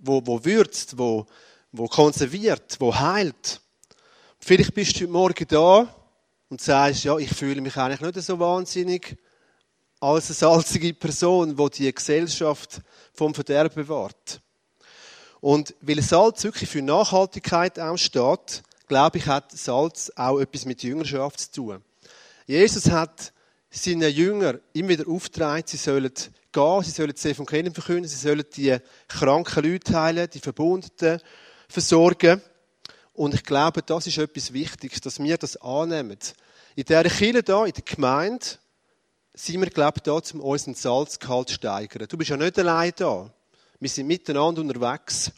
Wo, 0.00 0.20
wo 0.24 0.44
würzt, 0.44 0.98
wo, 0.98 1.26
wo 1.72 1.86
konserviert, 1.86 2.76
wo 2.78 2.94
heilt. 2.94 3.60
Vielleicht 4.38 4.74
bist 4.74 4.96
du 4.96 5.02
heute 5.02 5.12
Morgen 5.12 5.46
da 5.48 5.94
und 6.48 6.60
sagst, 6.60 7.04
ja, 7.04 7.16
ich 7.18 7.30
fühle 7.30 7.60
mich 7.60 7.76
eigentlich 7.76 8.00
nicht 8.00 8.26
so 8.26 8.38
wahnsinnig 8.38 9.16
als 10.00 10.26
eine 10.26 10.34
salzige 10.34 10.94
Person, 10.94 11.56
die 11.56 11.70
die 11.70 11.94
Gesellschaft 11.94 12.80
vom 13.12 13.34
Verderben 13.34 13.74
bewahrt. 13.74 14.40
Und 15.40 15.74
weil 15.80 16.02
Salz 16.02 16.42
wirklich 16.44 16.68
für 16.68 16.82
Nachhaltigkeit 16.82 17.78
auch 17.78 17.96
steht, 17.96 18.62
glaube 18.88 19.18
ich, 19.18 19.26
hat 19.26 19.52
Salz 19.52 20.10
auch 20.16 20.40
etwas 20.40 20.64
mit 20.64 20.82
Jüngerschaft 20.82 21.40
zu 21.40 21.52
tun. 21.52 21.84
Jesus 22.46 22.90
hat 22.90 23.32
seinen 23.70 24.10
Jünger 24.10 24.58
immer 24.72 24.88
wieder 24.90 25.08
aufgetragen, 25.08 25.62
sie 25.66 25.76
sollen 25.76 26.10
gehen, 26.52 26.82
sie 26.82 26.90
sollen 26.90 27.12
das 27.12 27.24
Evangelium 27.24 27.74
verkünden, 27.74 28.08
sie 28.08 28.16
sollen 28.16 28.44
die 28.56 28.76
kranken 29.08 29.64
Leute 29.64 30.00
heilen, 30.00 30.28
die 30.32 30.40
Verbundenen 30.40 31.20
versorgen. 31.68 32.42
Und 33.12 33.34
ich 33.34 33.44
glaube, 33.44 33.82
das 33.82 34.06
ist 34.06 34.18
etwas 34.18 34.52
Wichtiges, 34.52 35.00
dass 35.00 35.22
wir 35.22 35.36
das 35.36 35.56
annehmen. 35.58 36.18
In 36.74 36.84
dieser 36.84 37.02
Kirche 37.04 37.42
hier, 37.44 37.64
in 37.66 37.72
der 37.72 37.84
Gemeinde, 37.84 38.46
sind 39.34 39.60
wir, 39.60 39.70
glaube 39.70 39.98
ich, 39.98 40.02
da, 40.02 40.12
um 40.12 40.40
unseren 40.40 40.74
Salzgehalt 40.74 41.48
zu 41.48 41.54
steigern. 41.54 42.06
Du 42.08 42.16
bist 42.16 42.30
ja 42.30 42.36
nicht 42.36 42.58
allein 42.58 42.92
da. 42.96 43.32
Wir 43.78 43.88
sind 43.88 44.06
miteinander 44.06 44.60
unterwegs. 44.60 45.32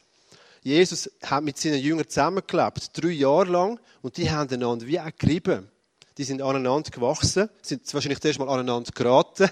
Jesus 0.62 1.10
hat 1.22 1.42
mit 1.42 1.58
seinen 1.58 1.80
Jüngern 1.80 2.08
zusammengelebt, 2.08 2.90
drei 2.96 3.10
Jahre 3.10 3.50
lang, 3.50 3.80
und 4.00 4.16
die 4.16 4.30
haben 4.30 4.48
einander 4.48 4.86
wie 4.86 5.00
auch 5.00 5.10
gerieben. 5.18 5.71
Die 6.18 6.24
sind 6.24 6.42
aneinander 6.42 6.90
gewachsen, 6.90 7.48
sind 7.62 7.92
wahrscheinlich 7.94 8.20
zuerst 8.20 8.38
mal 8.38 8.48
aneinander 8.48 8.90
geraten, 8.92 9.48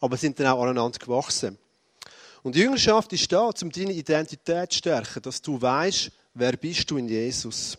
aber 0.00 0.16
sind 0.16 0.38
dann 0.40 0.46
auch 0.46 0.62
aneinander 0.62 0.98
gewachsen. 0.98 1.58
Und 2.42 2.54
die 2.54 2.60
Jüngerschaft 2.60 3.12
ist 3.12 3.30
da, 3.30 3.50
um 3.62 3.70
deine 3.70 3.92
Identität 3.92 4.72
zu 4.72 4.78
stärken, 4.78 5.22
dass 5.22 5.42
du 5.42 5.60
weißt, 5.60 6.10
wer 6.34 6.52
bist 6.52 6.90
du 6.90 6.96
in 6.96 7.08
Jesus. 7.08 7.76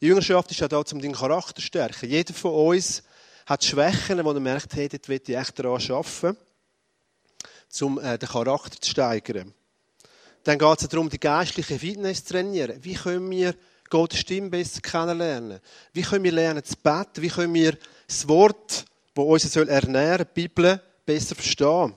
Die 0.00 0.06
Jüngerschaft 0.06 0.50
ist 0.50 0.62
auch 0.62 0.68
da, 0.68 0.78
um 0.78 1.00
deinen 1.00 1.14
Charakter 1.14 1.56
zu 1.56 1.62
stärken. 1.62 2.08
Jeder 2.08 2.32
von 2.32 2.52
uns 2.52 3.02
hat 3.46 3.64
Schwächen, 3.64 4.24
wo 4.24 4.32
er 4.32 4.40
merkt, 4.40 4.74
hey, 4.74 4.88
dort 4.88 5.08
will 5.08 5.20
ich 5.22 5.36
echt 5.36 5.58
daran 5.58 5.80
arbeiten, 5.90 6.36
um 7.80 7.98
äh, 7.98 8.18
den 8.18 8.28
Charakter 8.28 8.80
zu 8.80 8.90
steigern. 8.90 9.54
Dann 10.44 10.58
geht 10.58 10.82
es 10.82 10.88
darum, 10.88 11.08
die 11.10 11.18
geistliche 11.18 11.78
Fitness 11.78 12.24
zu 12.24 12.32
trainieren. 12.32 12.82
Wie 12.82 12.94
können 12.94 13.30
wir 13.30 13.54
Gottes 13.90 14.20
Stimme 14.20 14.50
besser 14.50 14.80
kennenlernen? 14.80 15.60
Wie 15.92 16.02
können 16.02 16.24
wir 16.24 16.32
lernen 16.32 16.64
zu 16.64 16.76
beten? 16.76 17.22
Wie 17.22 17.28
können 17.28 17.54
wir 17.54 17.76
das 18.06 18.26
Wort, 18.28 18.84
das 19.14 19.24
uns 19.24 19.52
soll 19.52 19.68
ernähren 19.68 20.26
die 20.34 20.42
Bibel, 20.42 20.80
besser 21.04 21.34
verstehen? 21.34 21.94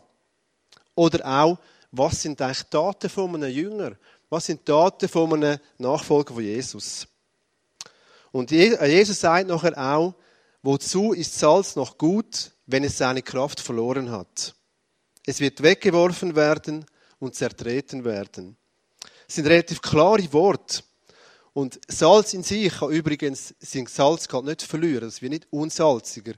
Oder 0.95 1.25
auch, 1.25 1.57
was 1.91 2.21
sind 2.21 2.41
eigentlich 2.41 2.63
Taten 2.63 3.09
von 3.09 3.35
einem 3.35 3.49
Jünger? 3.49 3.93
Was 4.29 4.45
sind 4.45 4.65
Taten 4.65 5.09
von 5.09 5.33
einem 5.33 5.59
Nachfolger 5.77 6.33
von 6.33 6.43
Jesus? 6.43 7.07
Und 8.31 8.51
Jesus 8.51 9.19
sagt 9.19 9.47
nachher 9.47 9.77
auch, 9.77 10.13
wozu 10.61 11.13
ist 11.13 11.37
Salz 11.37 11.75
noch 11.75 11.97
gut, 11.97 12.51
wenn 12.67 12.83
es 12.83 12.97
seine 12.97 13.23
Kraft 13.23 13.59
verloren 13.59 14.11
hat? 14.11 14.53
Es 15.25 15.39
wird 15.39 15.63
weggeworfen 15.63 16.35
werden 16.35 16.85
und 17.19 17.35
zertreten 17.35 18.03
werden. 18.03 18.55
Das 19.25 19.35
sind 19.35 19.47
relativ 19.47 19.81
klare 19.81 20.31
Worte. 20.33 20.83
Und 21.59 21.77
Salz 21.89 22.33
in 22.33 22.41
sich 22.41 22.71
kann 22.71 22.89
übrigens 22.89 23.53
sein 23.59 23.85
Salzgehalt 23.85 24.45
nicht 24.45 24.61
verlieren. 24.61 25.09
Es 25.09 25.21
wird 25.21 25.33
nicht 25.33 25.47
unsalziger. 25.51 26.31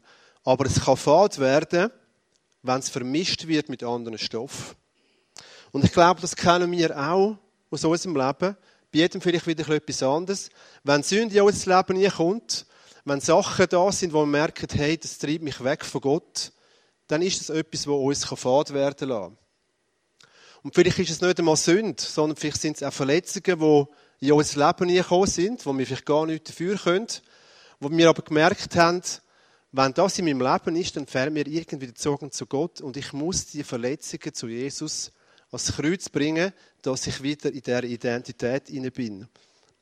Aber 0.43 0.65
es 0.65 0.83
kann 0.83 0.97
fad 0.97 1.37
werden, 1.37 1.91
wenn 2.63 2.79
es 2.79 2.89
vermischt 2.89 3.45
wird 3.45 3.69
mit 3.69 3.83
anderen 3.83 4.17
Stoffen. 4.17 4.75
Und 5.71 5.85
ich 5.85 5.91
glaube, 5.91 6.21
das 6.21 6.35
kennen 6.35 6.71
wir 6.71 6.97
auch 6.97 7.37
aus 7.69 7.85
unserem 7.85 8.15
Leben. 8.15 8.57
Bei 8.91 8.97
jedem 8.97 9.21
vielleicht 9.21 9.45
wieder 9.45 9.69
etwas 9.69 10.01
anderes. 10.01 10.49
Wenn 10.83 11.03
Sünde 11.03 11.35
in 11.35 11.43
unser 11.43 11.77
Leben 11.77 11.99
nie 11.99 12.09
kommt, 12.09 12.65
wenn 13.05 13.21
Sachen 13.21 13.67
da 13.69 13.91
sind, 13.91 14.13
wo 14.13 14.21
wir 14.21 14.25
merken, 14.25 14.69
hey, 14.71 14.97
das 14.97 15.19
treibt 15.19 15.43
mich 15.43 15.63
weg 15.63 15.85
von 15.85 16.01
Gott, 16.01 16.51
dann 17.05 17.21
ist 17.21 17.41
das 17.41 17.55
etwas, 17.55 17.85
wo 17.85 18.07
uns 18.07 18.25
fad 18.25 18.73
werden 18.73 19.09
kann. 19.09 19.37
Und 20.63 20.73
vielleicht 20.73 20.97
ist 20.97 21.11
es 21.11 21.21
nicht 21.21 21.37
einmal 21.37 21.57
Sünde, 21.57 22.01
sondern 22.01 22.37
vielleicht 22.37 22.59
sind 22.59 22.77
es 22.77 22.81
auch 22.81 22.91
Verletzungen, 22.91 23.59
die 23.59 23.85
in 24.21 24.31
unser 24.33 24.67
Leben 24.67 24.93
gekommen 24.93 25.27
sind, 25.27 25.65
wo 25.65 25.75
wir 25.75 25.85
vielleicht 25.85 26.05
gar 26.05 26.25
nichts 26.27 26.51
dafür 26.51 26.77
können, 26.77 27.07
wo 27.79 27.89
wir 27.89 28.07
aber 28.07 28.21
gemerkt 28.21 28.75
haben, 28.75 29.01
wenn 29.71 29.93
das 29.93 30.19
in 30.19 30.25
meinem 30.25 30.41
Leben 30.41 30.75
ist, 30.75 30.95
dann 30.95 31.07
fährt 31.07 31.33
mir 31.33 31.47
irgendwie 31.47 31.87
der 31.87 31.95
Zugang 31.95 32.31
zu 32.31 32.45
Gott 32.45 32.81
und 32.81 32.97
ich 32.97 33.13
muss 33.13 33.47
die 33.47 33.63
Verletzungen 33.63 34.33
zu 34.33 34.47
Jesus 34.47 35.11
ans 35.49 35.73
Kreuz 35.75 36.07
bringen, 36.07 36.53
dass 36.83 37.07
ich 37.07 37.23
wieder 37.23 37.51
in 37.51 37.61
dieser 37.61 37.83
Identität 37.83 38.69
inne 38.69 38.91
bin. 38.91 39.27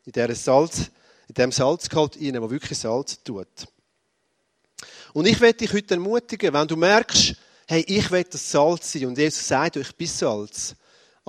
In 0.05 0.11
dieser 0.13 0.35
Salz, 0.35 0.89
in 1.27 1.33
dem 1.33 1.51
Salzgehalt 1.51 2.15
inne, 2.15 2.41
wo 2.41 2.49
wirklich 2.49 2.79
Salz 2.79 3.21
tut. 3.21 3.47
Und 5.11 5.25
ich 5.25 5.41
werde 5.41 5.57
dich 5.57 5.73
heute 5.73 5.95
ermutigen, 5.95 6.53
wenn 6.53 6.67
du 6.67 6.77
merkst, 6.77 7.35
hey, 7.67 7.83
ich 7.85 8.09
will 8.09 8.23
das 8.23 8.49
Salz 8.49 8.93
sein 8.93 9.07
und 9.07 9.17
Jesus 9.17 9.45
sagt, 9.45 9.75
ich 9.75 9.95
bin 9.95 10.07
Salz, 10.07 10.75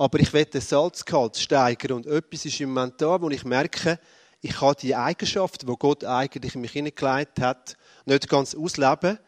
aber 0.01 0.19
ich 0.19 0.33
will 0.33 0.45
den 0.45 0.61
Salzgehalt 0.61 1.37
steigern 1.37 1.91
und 1.91 2.07
etwas 2.07 2.45
ist 2.45 2.59
im 2.59 2.73
Moment 2.73 2.99
da, 2.99 3.21
wo 3.21 3.29
ich 3.29 3.45
merke, 3.45 3.99
ich 4.41 4.59
habe 4.59 4.73
die 4.73 4.95
Eigenschaften, 4.95 5.67
wo 5.67 5.77
Gott 5.77 6.03
eigentlich 6.03 6.55
in 6.55 6.61
mich 6.61 6.71
hineingelegt 6.71 7.39
hat, 7.39 7.77
nicht 8.05 8.27
ganz 8.27 8.55
ausleben, 8.55 9.19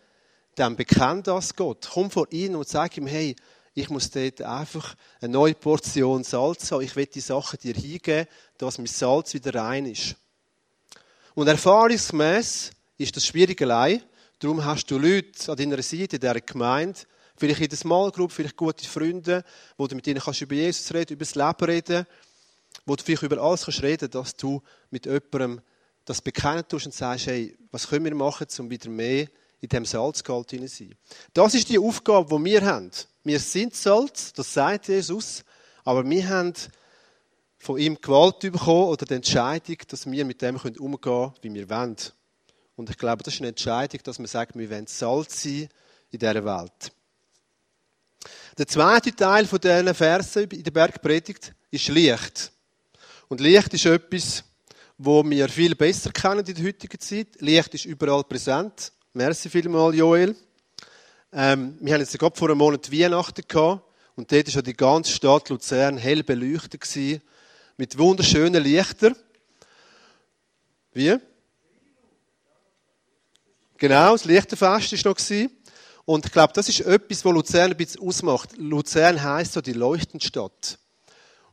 dann 0.55 0.75
bekenn 0.75 1.21
das 1.21 1.55
Gott. 1.55 1.87
Komm 1.93 2.09
vor 2.09 2.25
ihn 2.31 2.55
und 2.55 2.67
sag 2.67 2.97
ihm, 2.97 3.05
hey, 3.05 3.35
ich 3.75 3.91
muss 3.91 4.09
dort 4.09 4.41
einfach 4.41 4.95
eine 5.21 5.31
neue 5.31 5.53
Portion 5.53 6.23
Salz 6.23 6.71
haben. 6.71 6.81
Ich 6.81 6.95
will 6.95 7.05
die 7.05 7.19
Sachen 7.19 7.59
dir 7.59 7.75
hingeben, 7.75 8.25
dass 8.57 8.79
mein 8.79 8.87
Salz 8.87 9.35
wieder 9.35 9.53
rein 9.53 9.85
ist. 9.85 10.15
Und 11.35 11.47
erfahrungsgemäß 11.49 12.71
ist 12.97 13.15
das 13.15 13.27
schwierig 13.27 13.61
allein. 13.61 14.01
Darum 14.39 14.65
hast 14.65 14.89
du 14.89 14.97
Leute 14.97 15.51
an 15.51 15.55
deiner 15.55 15.83
Seite, 15.83 16.15
in 16.15 16.21
dieser 16.21 16.41
Gemeinde, 16.41 16.99
vielleicht 17.43 17.61
in 17.61 17.67
der 17.67 17.77
Small 17.77 18.09
Group, 18.09 18.31
vielleicht 18.31 18.55
gute 18.55 18.87
Freunde, 18.87 19.43
wo 19.75 19.85
du 19.85 19.95
mit 19.95 20.07
ihnen 20.07 20.21
kannst 20.21 20.39
über 20.39 20.55
Jesus 20.55 20.93
reden, 20.93 21.11
über 21.11 21.25
das 21.25 21.35
Leben 21.35 21.65
reden, 21.65 22.07
wo 22.85 22.95
du 22.95 23.03
vielleicht 23.03 23.23
über 23.23 23.37
alles 23.41 23.65
kannst 23.65 23.83
reden, 23.83 24.09
dass 24.09 24.33
du 24.37 24.61
mit 24.91 25.05
jemandem 25.05 25.61
das 26.05 26.21
bekennen 26.21 26.65
tust 26.65 26.85
und 26.85 26.93
sagst, 26.93 27.27
hey, 27.27 27.53
was 27.69 27.89
können 27.89 28.05
wir 28.05 28.15
machen, 28.15 28.47
um 28.59 28.69
wieder 28.69 28.89
mehr 28.89 29.27
in 29.59 29.67
dem 29.67 29.83
Salzgehalt 29.83 30.51
zu 30.51 30.67
sein. 30.67 30.95
Das 31.33 31.53
ist 31.53 31.67
die 31.67 31.79
Aufgabe, 31.79 32.33
die 32.33 32.45
wir 32.45 32.65
haben. 32.65 32.91
Wir 33.25 33.39
sind 33.41 33.75
Salz, 33.75 34.31
das 34.31 34.53
sagt 34.53 34.87
Jesus, 34.87 35.43
aber 35.83 36.09
wir 36.09 36.29
haben 36.29 36.53
von 37.57 37.77
ihm 37.77 37.99
Gewalt 37.99 38.39
bekommen 38.39 38.87
oder 38.87 39.05
die 39.05 39.15
Entscheidung, 39.15 39.77
dass 39.89 40.09
wir 40.09 40.23
mit 40.23 40.41
dem 40.41 40.55
umgehen 40.55 41.01
können, 41.01 41.33
wie 41.41 41.53
wir 41.53 41.69
wollen. 41.69 41.97
Und 42.77 42.89
ich 42.89 42.97
glaube, 42.97 43.21
das 43.23 43.33
ist 43.33 43.41
eine 43.41 43.49
Entscheidung, 43.49 43.99
dass 44.03 44.17
man 44.17 44.27
sagt, 44.27 44.57
wir 44.57 44.69
wollen 44.69 44.87
Salz 44.87 45.43
sein 45.43 45.67
in 46.11 46.19
dieser 46.19 46.45
Welt. 46.45 46.93
Der 48.55 48.67
zweite 48.67 49.15
Teil 49.15 49.47
von 49.47 49.59
diesen 49.59 49.95
Versen 49.95 50.43
in 50.51 50.61
der 50.61 50.69
Bergpredigt 50.69 51.55
ist 51.71 51.87
Licht. 51.87 52.51
Und 53.27 53.41
Licht 53.41 53.73
ist 53.73 53.87
etwas, 53.87 54.43
wo 54.99 55.27
wir 55.27 55.49
viel 55.49 55.73
besser 55.73 56.11
kennen 56.11 56.45
in 56.45 56.53
der 56.53 56.65
heutigen 56.65 56.99
Zeit. 56.99 57.29
Licht 57.39 57.73
ist 57.73 57.85
überall 57.85 58.23
präsent. 58.23 58.91
Merci 59.13 59.49
vielmals, 59.49 59.95
Joel. 59.95 60.35
Ähm, 61.31 61.77
wir 61.81 61.95
haben 61.95 62.01
jetzt 62.01 62.19
gerade 62.19 62.37
vor 62.37 62.49
einem 62.49 62.59
Monat 62.59 62.91
Weihnachten 62.91 63.41
gehabt 63.47 63.81
und 64.15 64.31
dort 64.31 64.55
war 64.55 64.61
die 64.61 64.77
ganze 64.77 65.11
Stadt 65.11 65.49
Luzern 65.49 65.97
hell 65.97 66.21
beleuchtet 66.21 66.81
gewesen, 66.81 67.23
mit 67.77 67.97
wunderschönen 67.97 68.61
Lichtern. 68.61 69.15
Wie? 70.93 71.17
Genau, 73.77 74.11
das 74.11 74.25
Lichterfest 74.25 75.05
war 75.05 75.11
noch. 75.11 75.17
Gewesen. 75.17 75.49
Und 76.05 76.25
ich 76.25 76.31
glaube, 76.31 76.53
das 76.53 76.67
ist 76.67 76.81
etwas, 76.81 77.23
was 77.23 77.33
Luzern 77.33 77.71
ein 77.71 77.77
bisschen 77.77 78.01
ausmacht. 78.01 78.57
Luzern 78.57 79.23
heisst 79.23 79.53
so 79.53 79.61
die 79.61 79.73
leuchtende 79.73 80.25
Stadt. 80.25 80.77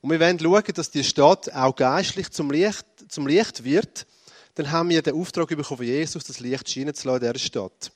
Und 0.01 0.11
wir 0.11 0.19
wollen 0.19 0.39
schauen, 0.39 0.75
dass 0.75 0.91
die 0.91 1.05
Stadt 1.05 1.53
auch 1.53 1.77
geistlich 1.77 2.31
zum 2.31 2.51
Licht, 2.51 2.85
zum 3.09 3.27
Licht 3.27 3.65
wird. 3.65 4.07
Dann 4.55 4.71
haben 4.73 4.89
wir 4.89 5.03
den 5.03 5.15
Auftrag 5.15 5.49
bekommen 5.49 5.65
von 5.65 5.87
Jesus, 5.87 6.25
das 6.25 6.41
Licht 6.41 6.69
scheinen 6.69 6.95
zu 6.95 7.07
lassen 7.09 7.25
in 7.25 7.33
dieser 7.33 7.45
Stadt. 7.45 7.93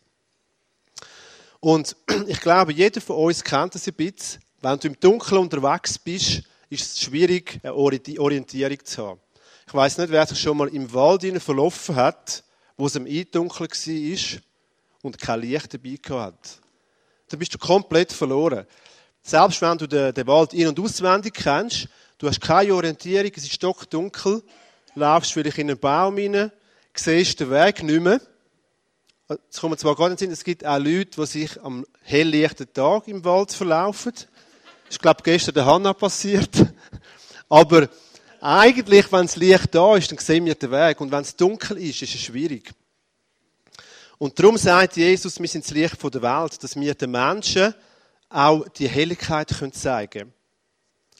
Und 1.60 1.96
ich 2.28 2.40
glaube, 2.40 2.72
jeder 2.72 3.00
von 3.00 3.16
uns 3.16 3.42
kennt 3.42 3.74
das 3.74 3.88
ein 3.88 3.94
bisschen. 3.94 4.40
Wenn 4.60 4.78
du 4.78 4.88
im 4.88 5.00
Dunkeln 5.00 5.40
unterwegs 5.40 5.98
bist, 5.98 6.42
ist 6.70 6.92
es 6.92 7.00
schwierig, 7.00 7.58
eine 7.62 7.74
Orientierung 7.74 8.84
zu 8.84 9.06
haben. 9.06 9.20
Ich 9.66 9.74
weiß 9.74 9.98
nicht, 9.98 10.10
wer 10.10 10.26
sich 10.26 10.38
schon 10.38 10.56
mal 10.56 10.68
im 10.68 10.92
Wald 10.92 11.24
verlaufen 11.42 11.96
hat, 11.96 12.44
wo 12.76 12.86
es 12.86 12.96
im 12.96 13.06
Eindunkeln 13.06 13.68
war 13.68 14.40
und 15.04 15.18
kein 15.18 15.40
Licht 15.40 15.72
dabei 15.72 16.24
hat. 16.24 16.60
Dann 17.28 17.38
bist 17.38 17.54
du 17.54 17.58
komplett 17.58 18.12
verloren. 18.12 18.66
Selbst 19.22 19.62
wenn 19.62 19.78
du 19.78 19.86
den, 19.86 20.12
den 20.12 20.26
Wald 20.26 20.52
in- 20.52 20.68
und 20.68 20.80
auswendig 20.80 21.34
kennst, 21.34 21.88
du 22.18 22.28
hast 22.28 22.40
keine 22.40 22.74
Orientierung, 22.74 23.30
es 23.34 23.44
ist 23.44 23.52
stockdunkel, 23.52 24.42
laufst 24.94 25.32
vielleicht 25.32 25.58
in 25.58 25.70
einen 25.70 25.78
Baum 25.78 26.16
rein, 26.16 26.50
siehst 26.94 27.40
den 27.40 27.50
Weg 27.50 27.82
nicht 27.82 28.02
mehr 28.02 28.20
es 29.50 29.60
kommt 29.60 29.78
zwar 29.80 29.96
gar 29.96 30.08
nicht 30.08 30.18
Sinn, 30.18 30.30
es 30.30 30.44
gibt 30.44 30.64
auch 30.64 30.78
Leute, 30.78 31.20
die 31.20 31.26
sich 31.26 31.62
am 31.62 31.86
helllichten 32.02 32.72
Tag 32.72 33.08
im 33.08 33.24
Wald 33.24 33.52
verlaufen. 33.52 34.12
Das 34.12 34.26
ist, 34.90 35.02
glaube 35.02 35.18
ich, 35.20 35.24
gestern 35.24 35.54
der 35.54 35.66
Hanna 35.66 35.92
passiert. 35.94 36.50
Aber 37.48 37.88
eigentlich, 38.40 39.10
wenn 39.10 39.26
das 39.26 39.36
Licht 39.36 39.74
da 39.74 39.96
ist, 39.96 40.10
dann 40.10 40.18
sehen 40.18 40.44
wir 40.44 40.54
den 40.54 40.70
Weg. 40.70 41.00
Und 41.00 41.10
wenn 41.10 41.22
es 41.22 41.36
dunkel 41.36 41.78
ist, 41.78 42.02
ist 42.02 42.14
es 42.14 42.20
schwierig. 42.20 42.72
Und 44.18 44.38
darum 44.38 44.57
sagt 44.57 44.96
Jesus, 44.96 45.40
wir 45.40 45.48
sind 45.48 45.64
das 45.64 45.72
Licht 45.72 46.03
der 46.03 46.22
Welt, 46.22 46.62
dass 46.62 46.77
wir 46.77 46.94
den 46.94 47.11
Menschen 47.11 47.74
auch 48.29 48.68
die 48.68 48.88
Helligkeit 48.88 49.50
zeigen 49.72 50.11
können. 50.11 50.33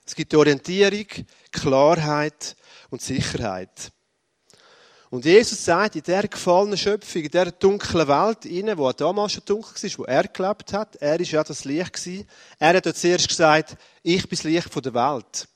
Es 0.07 0.15
gibt 0.15 0.35
Orientierung, 0.35 1.07
Klarheit 1.51 2.57
und 2.91 3.01
Sicherheit. 3.01 3.91
Und 5.11 5.25
Jesus 5.25 5.65
sagt, 5.65 5.95
in 5.95 6.03
dieser 6.03 6.27
gefallenen 6.27 6.77
Schöpfung, 6.77 7.23
in 7.23 7.31
dieser 7.31 7.53
dunklen 7.53 8.09
Welt, 8.09 8.45
innen, 8.47 8.77
wo 8.77 8.91
damals 8.93 9.33
schon 9.33 9.45
dunkel 9.45 9.71
war, 9.71 9.99
wo 9.99 10.05
er 10.05 10.25
gelebt 10.25 10.73
hat, 10.73 10.97
er 10.97 11.21
ist 11.21 11.31
ja 11.31 11.45
das 11.45 11.65
Licht. 11.65 12.09
Er 12.59 12.77
hat 12.77 12.97
zuerst 12.97 13.29
gesagt, 13.29 13.77
ich 14.03 14.23
bin 14.29 14.37
das 14.37 14.43
Licht 14.43 14.85
der 14.85 14.95
Welt. 14.95 15.49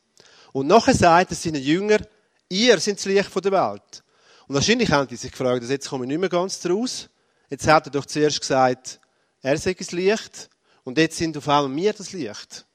Und 0.52 0.68
nachher 0.68 0.94
sagt 0.94 1.32
er 1.32 1.36
seinen 1.36 1.60
Jüngern, 1.60 2.06
ihr 2.48 2.78
seid 2.78 2.98
das 2.98 3.04
Licht 3.04 3.44
der 3.44 3.52
Welt. 3.52 4.04
Und 4.46 4.54
wahrscheinlich 4.54 4.90
haben 4.92 5.08
die 5.08 5.16
sich 5.16 5.32
gefragt, 5.32 5.60
also 5.60 5.72
jetzt 5.72 5.88
komme 5.88 6.04
ich 6.04 6.08
nicht 6.08 6.20
mehr 6.20 6.28
ganz 6.28 6.60
draus. 6.60 7.08
Jetzt 7.50 7.66
hat 7.66 7.86
er 7.86 7.90
doch 7.90 8.06
zuerst 8.06 8.40
gesagt, 8.40 9.00
er 9.42 9.56
sei 9.56 9.74
das 9.74 9.92
Licht. 9.92 10.50
Und 10.84 10.98
jetzt 10.98 11.16
sind 11.16 11.36
auf 11.36 11.48
einmal 11.48 11.74
wir 11.76 11.92
das 11.92 12.12
Licht. 12.12 12.66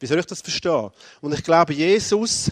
Wie 0.00 0.06
soll 0.06 0.18
ich 0.18 0.26
das 0.26 0.40
verstehen? 0.40 0.90
Und 1.20 1.34
ich 1.34 1.42
glaube, 1.42 1.72
Jesus 1.72 2.50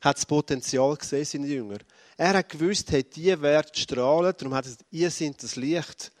hat 0.00 0.16
das 0.16 0.26
Potenzial 0.26 0.96
gesehen, 0.96 1.24
seine 1.24 1.46
Jünger. 1.46 1.78
Er 2.16 2.34
hat 2.34 2.48
gewusst, 2.48 2.90
hey, 2.92 3.02
die 3.02 3.40
werden 3.40 3.74
strahlen, 3.74 4.34
darum 4.36 4.54
hat 4.54 4.66
er 4.66 4.70
gesagt, 4.70 4.84
ihr 4.90 5.10
seid 5.10 5.42
das 5.42 5.56
Licht, 5.56 6.12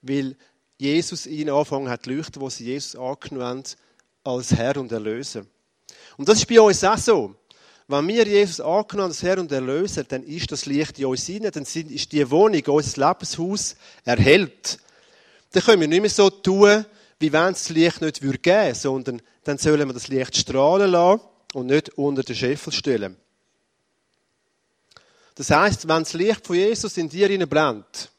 weil 0.00 0.36
Jesus 0.78 1.26
ihnen 1.26 1.50
angefangen 1.50 1.90
hat 1.90 2.04
zu 2.04 2.10
leuchten, 2.10 2.40
wo 2.40 2.48
sie 2.48 2.64
Jesus 2.64 2.96
angenommen 2.96 3.46
haben 3.46 3.64
als 4.24 4.52
Herr 4.52 4.76
und 4.76 4.90
Erlöser. 4.90 5.44
Und 6.16 6.28
das 6.28 6.38
ist 6.38 6.46
bei 6.46 6.60
uns 6.60 6.82
auch 6.84 6.98
so. 6.98 7.34
Wenn 7.88 8.08
wir 8.08 8.26
Jesus 8.26 8.60
angenommen 8.60 9.10
als 9.10 9.22
Herr 9.22 9.38
und 9.38 9.50
Erlöser, 9.52 10.04
dann 10.04 10.22
ist 10.22 10.50
das 10.52 10.66
Licht 10.66 10.98
in 10.98 11.06
uns 11.06 11.26
hinein, 11.26 11.50
dann 11.52 11.64
ist 11.64 12.12
die 12.12 12.30
Wohnung, 12.30 12.62
unser 12.66 13.08
Lebenshaus 13.08 13.76
erhellt. 14.04 14.78
Dann 15.50 15.62
können 15.62 15.80
wir 15.80 15.88
nicht 15.88 16.00
mehr 16.00 16.10
so 16.10 16.30
tun, 16.30 16.84
wie 17.18 17.32
wenn 17.32 17.52
es 17.52 17.64
das 17.64 17.68
Licht 17.70 18.00
nicht 18.00 18.20
geben 18.20 18.44
würde, 18.44 18.74
sondern 18.74 19.22
dann 19.44 19.58
sollen 19.58 19.88
wir 19.88 19.94
das 19.94 20.08
Licht 20.08 20.36
strahlen 20.36 20.90
lassen 20.90 21.22
und 21.54 21.66
nicht 21.66 21.90
unter 21.90 22.22
den 22.22 22.36
Scheffel 22.36 22.72
stellen. 22.72 23.16
Das 25.34 25.50
heißt, 25.50 25.88
wenn 25.88 26.02
das 26.02 26.12
Licht 26.12 26.46
von 26.46 26.56
Jesus 26.56 26.96
in 26.96 27.08
dir 27.08 27.46
brennt, 27.46 28.10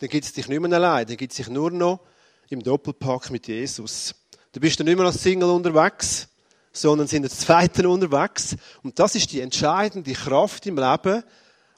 dann 0.00 0.08
gibt 0.08 0.24
es 0.24 0.32
dich 0.32 0.48
nicht 0.48 0.60
mehr 0.60 0.72
allein, 0.72 1.06
dann 1.06 1.16
gibt 1.16 1.32
es 1.32 1.36
dich 1.36 1.48
nur 1.48 1.70
noch 1.70 2.00
im 2.48 2.62
Doppelpack 2.62 3.30
mit 3.30 3.46
Jesus. 3.46 4.14
Du 4.52 4.60
bist 4.60 4.78
dann 4.78 4.86
nicht 4.86 4.96
mehr 4.96 5.06
als 5.06 5.22
Single 5.22 5.48
unterwegs, 5.48 6.28
sondern 6.72 7.06
sind 7.06 7.24
als 7.24 7.38
Zweiten 7.38 7.86
unterwegs. 7.86 8.56
Und 8.82 8.98
das 8.98 9.14
ist 9.14 9.32
die 9.32 9.40
entscheidende 9.40 10.12
Kraft 10.12 10.66
im 10.66 10.78
Leben, 10.78 11.22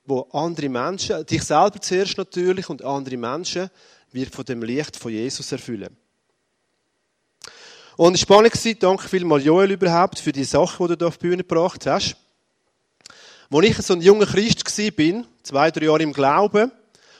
wo 0.06 0.22
andere 0.32 0.68
Menschen, 0.68 1.24
dich 1.26 1.42
selber 1.42 1.80
zuerst 1.80 2.18
natürlich 2.18 2.68
und 2.68 2.84
andere 2.84 3.16
Menschen, 3.16 3.70
wird 4.12 4.34
von 4.34 4.44
dem 4.44 4.62
Licht 4.62 4.96
von 4.96 5.12
Jesus 5.12 5.50
erfüllen. 5.50 5.96
Und 7.96 8.14
es 8.14 8.28
war 8.28 8.44
spannend, 8.44 8.82
danke 8.82 9.08
vielmals 9.08 9.44
Joel 9.44 9.72
überhaupt 9.72 10.18
für 10.18 10.32
die 10.32 10.44
Sachen, 10.44 10.88
die 10.88 10.96
du 10.96 10.98
hier 10.98 11.08
auf 11.08 11.18
die 11.18 11.28
Bühne 11.28 11.44
gebracht 11.44 11.86
hast. 11.86 12.16
Als 13.50 13.66
ich 13.66 13.76
so 13.78 13.94
ein 13.94 14.00
junger 14.00 14.26
Christ 14.26 14.66
war, 14.66 15.24
zwei, 15.42 15.70
drei 15.70 15.84
Jahre 15.86 16.02
im 16.02 16.12
Glauben, 16.12 16.72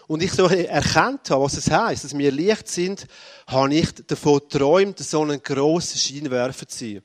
und 0.07 0.23
ich 0.23 0.33
so 0.33 0.47
erkannt 0.47 1.31
habe, 1.31 1.45
was 1.45 1.57
es 1.57 1.71
heisst, 1.71 2.05
dass 2.05 2.17
wir 2.17 2.31
Licht 2.31 2.69
sind, 2.69 3.07
habe 3.47 3.75
ich 3.75 3.89
davon 4.07 4.41
geträumt, 4.41 4.99
so 4.99 5.23
einen 5.23 5.43
grossen 5.43 5.99
Scheinwerfer 5.99 6.69
zu 6.69 6.79
sein. 6.79 7.03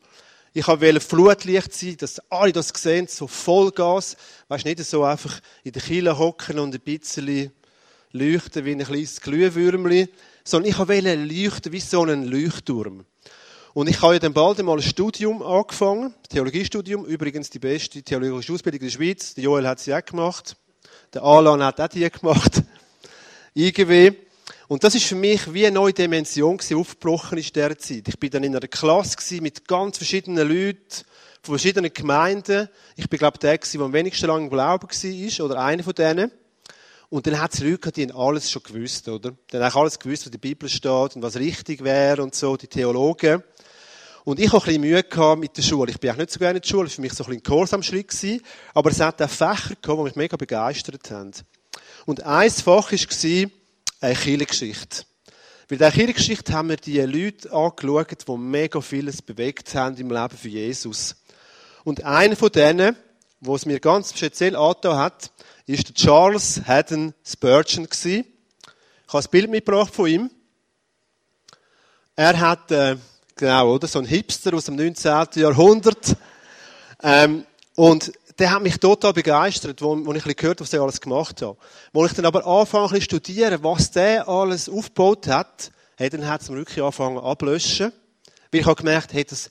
Ich 0.54 0.68
wollte 0.68 1.00
Flutlicht 1.00 1.74
sein, 1.74 1.98
dass 1.98 2.20
alle 2.32 2.52
das 2.52 2.70
sehen, 2.70 3.08
so 3.08 3.28
Vollgas. 3.28 4.18
Weißt 4.48 4.66
nicht 4.66 4.84
so 4.84 5.04
einfach 5.04 5.40
in 5.64 5.74
der 5.74 5.82
Kille 5.82 6.18
hocken 6.18 6.58
und 6.58 6.74
ein 6.74 6.82
bisschen 6.82 7.52
leuchten 8.12 8.66
wie 8.66 8.72
ein 8.72 8.84
kleines 8.84 9.22
Glühwürmli, 9.22 10.10
sondern 10.44 10.72
ich 10.72 10.80
wollte 10.80 11.16
leuchten 11.16 11.72
wie 11.72 11.80
so 11.80 12.04
ein 12.04 12.26
Leuchtturm. 12.26 13.06
Und 13.76 13.88
ich 13.88 14.02
habe 14.02 14.14
ja 14.14 14.20
dann 14.20 14.34
bald 14.34 14.60
einmal 14.60 14.78
ein 14.78 14.82
Studium 14.82 15.44
angefangen, 15.44 16.16
Theologiestudium, 16.30 17.06
übrigens 17.06 17.52
die 17.52 17.60
beste 17.60 18.02
theologische 18.02 18.54
Ausbildung 18.54 18.82
in 18.82 18.88
der 18.88 18.92
Schweiz. 18.92 19.36
Der 19.36 19.44
Joel 19.44 19.68
hat 19.68 19.80
sie 19.80 19.94
auch 19.94 20.04
gemacht. 20.04 20.56
Der 21.14 21.22
Alan 21.22 21.64
hat 21.64 21.80
auch 21.80 21.88
die 21.88 22.10
gemacht. 22.10 22.64
IGW. 23.56 24.14
Und 24.70 24.84
das 24.84 24.94
ist 24.94 25.06
für 25.06 25.16
mich 25.16 25.52
wie 25.52 25.66
eine 25.66 25.74
neue 25.74 25.94
Dimension 25.94 26.56
gewesen, 26.56 26.78
aufgebrochen 26.78 27.40
in 27.40 27.44
dieser 27.44 27.76
Zeit. 27.80 28.08
Ich 28.08 28.20
bin 28.20 28.30
dann 28.30 28.44
in 28.44 28.56
einer 28.56 28.68
Klasse 28.68 29.18
gewesen, 29.18 29.42
mit 29.42 29.68
ganz 29.68 29.98
verschiedenen 29.98 30.48
Leuten, 30.48 31.06
von 31.42 31.58
verschiedenen 31.58 31.92
Gemeinden. 31.92 32.70
Ich 32.96 33.10
bin, 33.10 33.18
glaube 33.18 33.38
ich, 33.38 33.40
der 33.40 33.58
gewesen, 33.58 33.80
der 33.80 33.86
am 33.86 33.94
wenigsten 33.94 34.28
lang 34.28 34.44
im 34.44 34.50
Glauben 34.52 34.88
war, 34.88 35.46
oder 35.46 35.60
einer 35.60 35.82
von 35.82 35.94
denen. 35.94 36.32
Und 37.10 37.26
dann 37.26 37.42
hat 37.42 37.56
es 37.56 37.62
Leute 37.62 37.80
gehabt, 37.80 37.98
die 37.98 38.04
haben 38.04 38.16
alles 38.16 38.52
schon 38.52 38.62
gewusst, 38.62 39.10
oder? 39.10 39.32
Die 39.52 39.58
haben 39.58 39.76
alles 39.76 39.98
gewusst, 39.98 40.22
was 40.22 40.28
in 40.28 40.34
der 40.34 40.38
Bibel 40.38 40.70
steht 40.70 41.16
und 41.16 41.24
was 41.24 41.38
richtig 41.38 41.84
wäre 41.84 42.22
und 42.22 42.36
so, 42.36 42.56
die 42.56 42.68
Theologen. 42.68 43.42
Und 44.24 44.40
ich 44.40 44.54
hatte 44.54 44.70
ein 44.70 44.80
bisschen 44.80 45.16
Mühe 45.18 45.38
mit 45.38 45.58
der 45.58 45.64
Schule. 45.64 45.90
Ich 45.90 46.00
bin 46.00 46.12
auch 46.12 46.18
nicht 46.18 46.30
so 46.30 46.38
gerne 46.38 46.58
in 46.58 46.62
der 46.62 46.70
Schule, 46.70 46.84
das 46.84 46.92
war 46.92 46.96
für 46.96 47.02
mich 47.02 47.14
so 47.14 47.24
ein 47.24 47.30
bisschen 47.30 47.40
ein 47.40 47.44
Gehorsamschritt 47.44 48.08
gewesen. 48.10 48.42
Aber 48.76 48.92
es 48.92 49.00
hat 49.00 49.20
auch 49.20 49.30
Fächer 49.32 49.74
gehabt, 49.82 50.00
die 50.00 50.04
mich 50.04 50.16
mega 50.16 50.38
begeistert 50.38 51.10
haben. 51.10 51.32
Und 52.06 52.22
ein 52.22 52.52
Fach 52.52 52.92
war 52.92 53.50
eine 54.00 54.16
Kirchengeschichte. 54.16 55.04
In 55.70 55.78
der 55.78 55.92
Kirchengeschichte 55.92 56.54
haben 56.54 56.70
wir 56.70 56.78
die 56.78 57.00
Leute 57.02 57.52
angeschaut, 57.52 58.28
die 58.28 58.38
mega 58.38 58.82
vieles 58.82 59.22
bewegt 59.22 59.76
haben 59.76 59.98
im 59.98 60.10
Leben 60.10 60.38
für 60.38 60.48
Jesus. 60.48 61.16
Und 61.84 62.04
einer 62.04 62.36
von 62.36 62.52
denen, 62.52 62.96
wo 63.40 63.56
es 63.56 63.66
mir 63.66 63.80
ganz 63.80 64.18
speziell 64.18 64.56
angetan 64.56 64.98
hat, 64.98 65.32
ist 65.66 65.88
der 65.88 65.96
Charles 65.96 66.62
Haddon 66.66 67.14
Spurgeon. 67.24 67.88
Ich 67.92 68.26
habe 69.08 69.24
ein 69.24 69.32
Bild 69.32 69.50
mitgebracht 69.50 69.94
von 69.94 70.08
ihm. 70.08 70.32
Er 72.16 72.40
hat, 72.40 72.72
äh, 72.72 72.98
genau, 73.36 73.76
oder, 73.76 73.88
so 73.88 74.00
ein 74.00 74.06
Hipster 74.06 74.54
aus 74.54 74.66
dem 74.66 74.76
19. 74.76 75.28
Jahrhundert. 75.36 76.16
Ähm, 77.04 77.46
und 77.76 78.12
der 78.40 78.52
hat 78.52 78.62
mich 78.62 78.78
total 78.78 79.14
begeistert, 79.14 79.82
wo, 79.82 80.06
wo 80.06 80.14
ich 80.14 80.26
ein 80.26 80.36
gehört 80.36 80.62
was 80.62 80.74
er 80.74 80.82
alles 80.82 81.02
gemacht 81.02 81.42
hat. 81.42 81.58
Wo 81.92 82.06
ich 82.06 82.14
dann 82.14 82.26
aber 82.26 82.46
anfange 82.46 82.94
zu 82.96 83.02
studieren, 83.02 83.62
was 83.62 83.92
der 83.92 84.28
alles 84.28 84.70
aufgebaut 84.70 85.28
hat, 85.28 85.72
hey, 85.98 86.10
dann 86.10 86.28
hat 86.28 86.42
es 86.42 86.50
mir 86.50 86.58
wirklich 86.58 86.80
angefangen 86.80 87.18
ablöschen. 87.18 87.92
Weil 88.52 88.62
ich 88.62 88.66
habe 88.66 88.76
gemerkt, 88.76 89.14
hey, 89.14 89.26
das, 89.26 89.50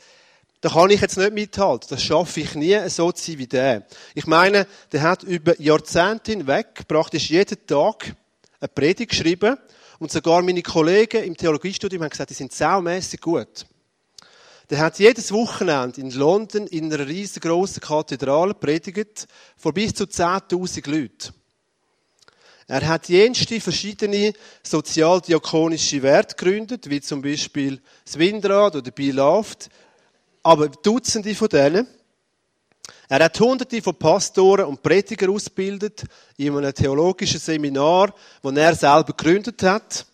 da 0.61 0.71
kann 0.71 0.91
ich 0.91 1.01
jetzt 1.01 1.19
nicht 1.19 1.33
mithalten. 1.33 1.89
Das 1.91 2.03
schaffe 2.03 2.41
ich 2.41 2.55
nie, 2.55 2.89
so 2.89 3.13
zu 3.13 3.31
sein 3.31 3.39
wie 3.39 3.47
der. 3.47 3.87
Ich 4.15 4.27
meine, 4.27 4.67
der 4.93 5.03
hat 5.03 5.23
über 5.23 5.61
Jahrzehnte 5.61 6.33
hinweg 6.33 6.89
praktisch 6.89 7.31
jeden 7.31 7.67
Tag 7.67 8.17
eine 8.61 8.69
Predigt 8.69 9.11
geschrieben. 9.11 9.57
Und 9.99 10.11
sogar 10.11 10.43
meine 10.43 10.63
Kollegen 10.63 11.25
im 11.25 11.37
Theologiestudium 11.37 12.03
haben 12.03 12.11
gesagt, 12.11 12.31
die 12.31 12.35
sind 12.35 12.53
saumässig 12.53 13.21
gut. 13.21 13.67
Der 14.71 14.81
hat 14.81 14.99
jedes 14.99 15.33
Wochenende 15.33 16.01
in 16.01 16.11
London 16.11 16.67
in 16.67 16.93
einer 16.93 17.07
riesengroßen 17.07 17.81
Kathedrale 17.81 18.53
predigt, 18.53 19.27
vor 19.57 19.73
bis 19.73 19.95
zu 19.95 20.05
10.000 20.05 20.91
Leuten. 20.91 21.33
Er 22.67 22.87
hat 22.87 23.09
jenste 23.09 23.63
verschiedene 23.63 24.35
sozialdiakonische 24.63 26.03
Werte 26.03 26.37
gegründet, 26.37 26.91
wie 26.91 27.01
zum 27.01 27.23
Beispiel 27.23 27.81
das 28.05 28.19
Windrad 28.19 28.77
oder 28.77 28.91
Bilaft, 28.91 29.71
aber 30.43 30.69
Dutzende 30.69 31.35
von 31.35 31.49
denen. 31.49 31.87
Er 33.09 33.25
hat 33.25 33.41
hunderte 33.41 33.81
von 33.81 33.95
Pastoren 33.95 34.67
und 34.67 34.83
Predigern 34.83 35.31
ausgebildet 35.31 36.05
in 36.37 36.55
einem 36.55 36.75
theologischen 36.75 37.41
Seminar, 37.41 38.15
das 38.43 38.57
er 38.57 38.75
selber 38.75 39.15
gegründet 39.15 39.63
hat. 39.63 40.05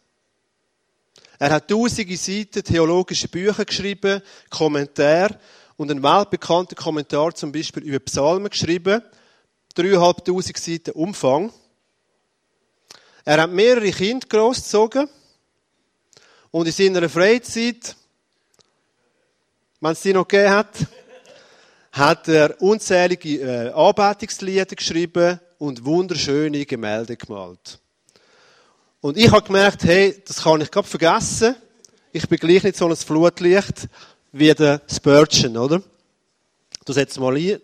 Er 1.39 1.51
hat 1.51 1.69
tausende 1.69 2.17
Seiten 2.17 2.63
theologische 2.63 3.29
Bücher 3.29 3.65
geschrieben, 3.65 4.23
Kommentare 4.51 5.39
und 5.77 5.91
einen 5.91 6.03
weltbekannten 6.03 6.77
Kommentar 6.77 7.35
zum 7.35 7.51
Beispiel 7.51 7.83
über 7.83 7.99
Psalmen 7.99 8.51
geschrieben. 8.51 9.03
Dreieinhalbtausend 9.75 10.57
Seiten 10.57 10.93
Umfang. 10.93 11.53
Er 13.25 13.43
hat 13.43 13.51
mehrere 13.51 13.91
Kinder 13.91 14.27
großgezogen 14.29 15.09
und 16.51 16.67
in 16.67 16.73
seiner 16.73 17.09
Freizeit, 17.09 17.97
wenn 19.81 19.93
es 19.93 20.03
die 20.03 20.13
noch 20.13 20.29
gegeben 20.29 20.51
hat, 20.51 20.77
hat 21.91 22.29
er 22.29 22.61
unzählige 22.61 23.41
äh, 23.41 23.73
Anbetungslieder 23.73 24.67
geschrieben 24.67 25.41
und 25.59 25.85
wunderschöne 25.85 26.67
Gemälde 26.67 27.17
gemalt. 27.17 27.81
Und 29.05 29.19
ich 29.19 29.31
habe 29.31 29.45
gemerkt, 29.45 29.85
hey, 29.85 30.19
das 30.27 30.43
kann 30.43 30.63
ich 30.63 30.71
gerade 30.71 30.89
vergessen. 30.89 31.55
Ich 32.11 32.27
bin 32.27 32.39
gleich 32.39 32.63
nicht 32.63 32.79
so 32.79 32.89
ein 32.89 32.97
Flutlicht 32.97 33.87
wie 34.33 34.55
der 34.55 34.81
Spurgeon, 34.91 35.59
oder? 35.59 35.83
Du 36.87 36.93
setzt 36.95 37.21
mal 37.21 37.37
ein. 37.37 37.61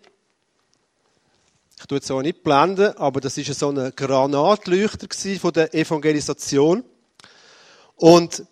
Ich 1.79 1.85
tue 1.87 1.97
es 1.97 2.11
auch 2.11 2.21
nicht 2.21 2.43
blenden, 2.43 2.95
aber 2.95 3.19
das 3.21 3.39
ist 3.39 3.57
so 3.57 3.71
ein 3.71 3.91
Granatleuchter 3.95 5.07
von 5.39 5.51
der 5.51 5.73
Evangelisation. 5.73 6.83
Und 7.95 8.43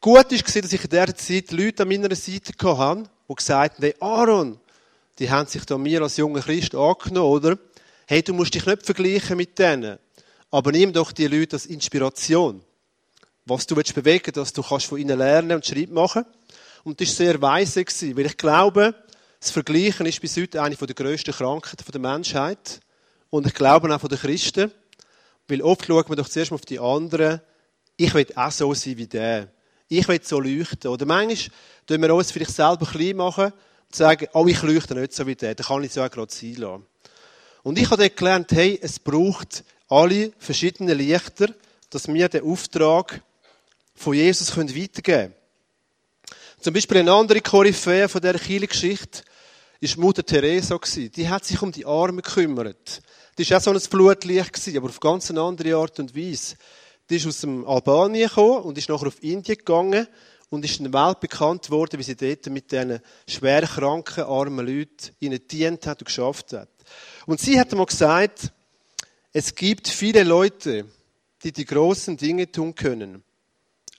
gut 0.00 0.14
war, 0.14 0.22
dass 0.22 0.32
ich 0.72 0.84
in 0.84 0.90
dieser 0.90 1.16
Zeit 1.16 1.50
Leute 1.50 1.82
an 1.82 1.88
meiner 1.88 2.14
Seite 2.14 2.78
hatte, 2.78 3.10
die 3.28 3.34
gesagt 3.34 3.78
haben, 3.78 3.82
hey 3.82 3.94
Aaron, 3.98 4.60
die 5.18 5.28
haben 5.28 5.48
sich 5.48 5.64
da 5.64 5.76
mir 5.76 6.00
als 6.00 6.18
junger 6.18 6.42
Christ 6.42 6.76
angenommen, 6.76 7.28
oder? 7.28 7.58
Hey, 8.06 8.22
du 8.22 8.34
musst 8.34 8.54
dich 8.54 8.66
nicht 8.66 8.86
vergleichen 8.86 9.36
mit 9.36 9.58
denen. 9.58 9.98
Aber 10.54 10.70
nimm 10.70 10.92
doch 10.92 11.10
die 11.10 11.26
Leute 11.26 11.56
als 11.56 11.66
Inspiration. 11.66 12.62
Was 13.44 13.66
du 13.66 13.74
willst 13.74 13.92
bewegen, 13.92 14.30
dass 14.32 14.52
du 14.52 14.62
kannst 14.62 14.86
von 14.86 15.00
ihnen 15.00 15.18
lernen 15.18 15.56
und 15.56 15.66
Schritt 15.66 15.90
machen. 15.90 16.24
Und 16.84 17.00
das 17.00 17.08
war 17.08 17.14
sehr 17.16 17.42
weise, 17.42 17.84
weil 18.16 18.26
ich 18.26 18.36
glaube, 18.36 18.94
das 19.40 19.50
Vergleichen 19.50 20.06
ist 20.06 20.20
bis 20.20 20.36
heute 20.36 20.62
eine 20.62 20.76
der 20.76 20.94
grössten 20.94 21.34
Krankheiten 21.34 21.90
der 21.90 22.00
Menschheit. 22.00 22.80
Und 23.30 23.48
ich 23.48 23.54
glaube 23.54 23.92
auch 23.92 24.00
von 24.00 24.08
den 24.08 24.16
Christen. 24.16 24.70
Weil 25.48 25.60
oft 25.60 25.86
schaut 25.86 26.08
man 26.08 26.18
doch 26.18 26.28
zuerst 26.28 26.52
mal 26.52 26.54
auf 26.54 26.66
die 26.66 26.78
anderen. 26.78 27.40
Ich 27.96 28.14
will 28.14 28.28
auch 28.36 28.52
so 28.52 28.72
sein 28.74 28.96
wie 28.96 29.08
der. 29.08 29.48
Ich 29.88 30.06
will 30.06 30.20
so 30.22 30.38
leuchten. 30.38 30.88
Oder 30.88 31.04
manchmal 31.04 31.50
tun 31.84 32.00
wir 32.00 32.14
uns 32.14 32.30
vielleicht 32.30 32.52
selber 32.52 32.86
klein 32.86 33.16
machen 33.16 33.46
und 33.46 33.96
sagen, 33.96 34.28
oh, 34.32 34.46
ich 34.46 34.62
leuchte 34.62 34.94
nicht 34.94 35.14
so 35.14 35.26
wie 35.26 35.34
der. 35.34 35.56
Dann 35.56 35.66
kann 35.66 35.82
ich 35.82 35.96
ja 35.96 36.06
auch 36.06 36.10
gerade 36.12 36.32
sein 36.32 36.54
lassen. 36.54 36.86
Und 37.64 37.76
ich 37.76 37.90
habe 37.90 38.02
dort 38.02 38.16
gelernt, 38.16 38.52
hey, 38.52 38.78
es 38.80 39.00
braucht 39.00 39.64
alle 39.94 40.32
verschiedenen 40.38 40.98
Lichter, 40.98 41.54
dass 41.90 42.08
wir 42.08 42.28
den 42.28 42.44
Auftrag 42.44 43.22
von 43.94 44.14
Jesus 44.14 44.56
weitergeben 44.56 45.02
können. 45.02 45.34
Zum 46.60 46.74
Beispiel 46.74 46.98
eine 46.98 47.12
andere 47.12 47.40
Koryphäe 47.40 48.08
von 48.08 48.20
dieser 48.20 48.38
Kirchengeschichte 48.38 49.22
ist 49.80 49.96
Mutter 49.96 50.24
Teresa 50.24 50.80
Die 50.96 51.28
hat 51.28 51.44
sich 51.44 51.60
um 51.62 51.70
die 51.70 51.86
Armen 51.86 52.22
gekümmert. 52.22 53.02
Die 53.38 53.48
war 53.48 53.58
auch 53.58 53.62
so 53.62 53.70
ein 53.70 53.80
Blutlicht, 53.90 54.76
aber 54.76 54.88
auf 54.88 54.98
ganz 54.98 55.30
eine 55.30 55.42
andere 55.42 55.76
Art 55.76 56.00
und 56.00 56.16
Weise. 56.16 56.56
Die 57.08 57.16
ist 57.16 57.26
aus 57.26 57.40
dem 57.40 57.66
Albanien 57.66 58.28
gekommen 58.28 58.62
und 58.62 58.78
ist 58.78 58.88
nachher 58.88 59.08
auf 59.08 59.22
Indien 59.22 59.58
gegangen 59.58 60.08
und 60.48 60.64
ist 60.64 60.80
in 60.80 60.90
der 60.90 61.06
Welt 61.06 61.20
bekannt 61.20 61.70
worden, 61.70 62.00
wie 62.00 62.02
sie 62.02 62.16
dort 62.16 62.46
mit 62.46 62.72
diesen 62.72 63.00
schwer 63.28 63.62
kranken, 63.62 64.24
armen 64.24 64.66
Leuten 64.66 65.14
ihnen 65.20 65.46
dient 65.46 65.86
hat 65.86 66.00
und 66.00 66.06
geschafft 66.06 66.52
hat. 66.52 66.70
Und 67.26 67.40
sie 67.40 67.60
hat 67.60 67.70
einmal 67.70 67.86
gesagt, 67.86 68.52
es 69.36 69.56
gibt 69.56 69.88
viele 69.88 70.22
Leute, 70.22 70.86
die 71.42 71.50
die 71.50 71.64
großen 71.64 72.16
Dinge 72.16 72.52
tun 72.52 72.72
können, 72.76 73.24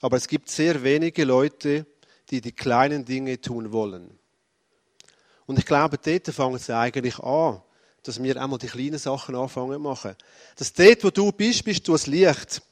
aber 0.00 0.16
es 0.16 0.26
gibt 0.28 0.48
sehr 0.48 0.82
wenige 0.82 1.24
Leute, 1.24 1.84
die 2.30 2.40
die 2.40 2.52
kleinen 2.52 3.04
Dinge 3.04 3.38
tun 3.38 3.70
wollen. 3.70 4.18
Und 5.44 5.58
ich 5.58 5.66
glaube, 5.66 5.98
dort 5.98 6.26
fangen 6.28 6.58
sie 6.58 6.74
eigentlich 6.74 7.18
an, 7.18 7.60
dass 8.02 8.22
wir 8.22 8.40
einmal 8.40 8.58
die 8.58 8.66
kleinen 8.66 8.98
Sachen 8.98 9.36
anfangen 9.36 9.74
zu 9.74 9.78
machen. 9.78 10.16
Dass 10.56 10.72
dort, 10.72 11.04
wo 11.04 11.10
du 11.10 11.30
bist, 11.32 11.64
bist 11.64 11.86
du 11.86 11.94
ein 11.94 12.00
Licht. 12.06 12.62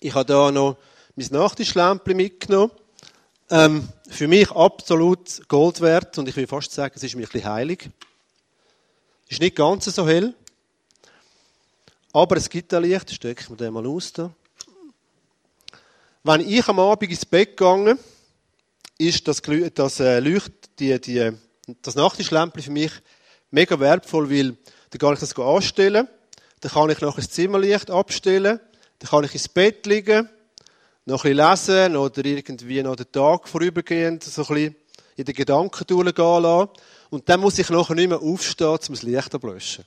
Ich 0.00 0.12
habe 0.12 0.26
da 0.26 0.50
noch 0.50 0.78
mein 1.14 1.28
Nachtischlämpchen 1.30 2.16
mitgenommen. 2.16 2.72
Ähm, 3.48 3.88
für 4.08 4.26
mich 4.26 4.50
absolut 4.50 5.40
Gold 5.46 5.80
wert 5.80 6.18
und 6.18 6.28
ich 6.28 6.34
will 6.34 6.48
fast 6.48 6.72
sagen, 6.72 6.94
es 6.96 7.04
ist 7.04 7.14
mir 7.14 7.22
ein 7.22 7.30
bisschen 7.30 7.48
heilig. 7.48 7.88
Ist 9.28 9.40
nicht 9.40 9.54
ganz 9.54 9.84
so 9.84 10.06
hell. 10.08 10.34
Aber 12.16 12.38
es 12.38 12.48
gibt 12.48 12.72
ein 12.72 12.82
Licht, 12.82 13.12
stecke 13.12 13.42
ich 13.42 13.50
mir 13.50 13.58
den 13.58 13.74
mal 13.74 13.86
aus. 13.86 14.10
Da. 14.10 14.32
Wenn 16.24 16.48
ich 16.48 16.66
am 16.66 16.78
Abend 16.78 17.10
ins 17.10 17.26
Bett 17.26 17.58
gegangen 17.58 17.98
ist 18.96 19.28
das, 19.28 19.42
das 19.74 20.00
äh, 20.00 20.20
Leucht, 20.20 20.50
die, 20.78 20.98
die, 20.98 21.32
das 21.82 21.94
Nachttischlämpchen 21.94 22.62
für 22.62 22.70
mich 22.70 22.92
mega 23.50 23.78
wertvoll, 23.78 24.30
weil 24.30 24.56
dann 24.88 24.98
kann 24.98 25.12
ich 25.12 25.20
das 25.20 25.38
anstellen, 25.38 26.08
dann 26.60 26.72
kann 26.72 26.88
ich 26.88 27.02
noch 27.02 27.18
ein 27.18 27.28
Zimmerlicht 27.28 27.90
abstellen, 27.90 28.60
dann 28.98 29.10
kann 29.10 29.24
ich 29.24 29.34
ins 29.34 29.50
Bett 29.50 29.84
liegen, 29.84 30.26
noch 31.04 31.26
ein 31.26 31.36
bisschen 31.36 31.50
lesen 31.50 31.96
oder 31.96 32.24
irgendwie 32.24 32.82
noch 32.82 32.96
den 32.96 33.12
Tag 33.12 33.46
vorübergehend 33.46 34.24
so 34.24 34.40
ein 34.40 34.48
bisschen 34.48 34.76
in 35.16 35.24
den 35.26 35.34
Gedanken 35.34 35.86
durchgehen 35.86 36.42
lassen. 36.42 36.70
Und 37.10 37.28
dann 37.28 37.40
muss 37.40 37.58
ich 37.58 37.68
nachher 37.68 37.94
nicht 37.94 38.08
mehr 38.08 38.22
aufstehen, 38.22 38.68
um 38.68 38.78
das 38.94 39.02
Licht 39.02 39.34
ablöschen. 39.34 39.84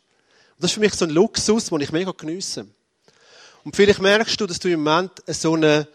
Das 0.59 0.71
ist 0.71 0.73
für 0.73 0.81
mich 0.81 0.93
so 0.93 1.05
ein 1.05 1.11
Luxus, 1.11 1.67
den 1.67 1.79
ich 1.79 1.91
mega 1.93 2.11
geniesse. 2.11 2.67
Und 3.63 3.77
vielleicht 3.77 4.01
merkst 4.01 4.39
du, 4.41 4.45
dass 4.45 4.59
du 4.59 4.67
im 4.67 4.83
Moment 4.83 5.11
so, 5.27 5.53
eine, 5.53 5.87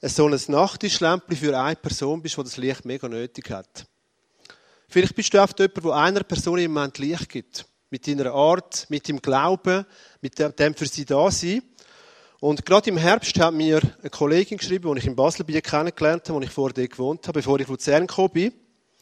so 0.00 0.28
ein 0.28 0.40
Nachttischlämpchen 0.46 1.36
für 1.36 1.58
eine 1.58 1.74
Person 1.74 2.22
bist, 2.22 2.36
die 2.36 2.42
das 2.44 2.56
Licht 2.56 2.84
mega 2.84 3.08
nötig 3.08 3.50
hat. 3.50 3.84
Vielleicht 4.88 5.16
bist 5.16 5.34
du 5.34 5.42
oft 5.42 5.58
jemand, 5.58 5.84
der 5.84 5.92
einer 5.92 6.22
Person 6.22 6.60
im 6.60 6.72
Moment 6.72 6.98
Licht 6.98 7.28
gibt. 7.30 7.66
Mit 7.90 8.06
deiner 8.06 8.32
Art, 8.32 8.86
mit 8.90 9.08
dem 9.08 9.20
Glauben, 9.20 9.84
mit 10.20 10.38
dem 10.38 10.74
für 10.74 10.86
sie 10.86 11.04
da 11.04 11.28
sein. 11.28 11.62
Und 12.38 12.64
gerade 12.64 12.90
im 12.90 12.98
Herbst 12.98 13.38
hat 13.40 13.52
mir 13.52 13.80
eine 14.00 14.10
Kollegin 14.10 14.58
geschrieben, 14.58 14.94
die 14.94 15.00
ich 15.00 15.06
in 15.06 15.16
Baselbiet 15.16 15.64
kennengelernt 15.64 16.28
habe, 16.28 16.38
wo 16.38 16.42
ich 16.42 16.50
vorher 16.50 16.86
gewohnt 16.86 17.26
habe, 17.26 17.40
bevor 17.40 17.58
ich 17.58 17.66
Luzern 17.66 18.06
gekommen 18.06 18.30
bin. 18.32 18.52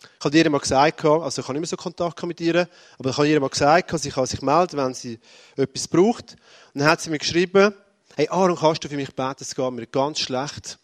Ich 0.02 0.24
habe 0.24 0.36
ihr 0.36 0.50
mal 0.50 0.58
gesagt, 0.58 1.04
also 1.04 1.40
ich 1.40 1.48
habe 1.48 1.58
nicht 1.58 1.60
mehr 1.60 1.66
so 1.68 1.76
Kontakt 1.76 2.22
mit 2.24 2.40
ihr, 2.40 2.68
aber 2.98 3.10
ich 3.10 3.16
habe 3.16 3.28
ihr 3.28 3.40
mal 3.40 3.48
gesagt, 3.48 3.98
sie 3.98 4.10
kann 4.10 4.26
sich 4.26 4.40
melden, 4.42 4.76
wenn 4.78 4.94
sie 4.94 5.18
etwas 5.56 5.88
braucht. 5.88 6.36
Und 6.74 6.80
dann 6.80 6.88
hat 6.88 7.00
sie 7.00 7.10
mir 7.10 7.18
geschrieben, 7.18 7.74
hey 8.16 8.28
Aaron, 8.28 8.56
kannst 8.56 8.84
du 8.84 8.88
für 8.88 8.96
mich 8.96 9.14
beten? 9.14 9.36
Es 9.40 9.54
geht 9.54 9.72
mir 9.72 9.86
ganz 9.86 10.20
schlecht. 10.20 10.78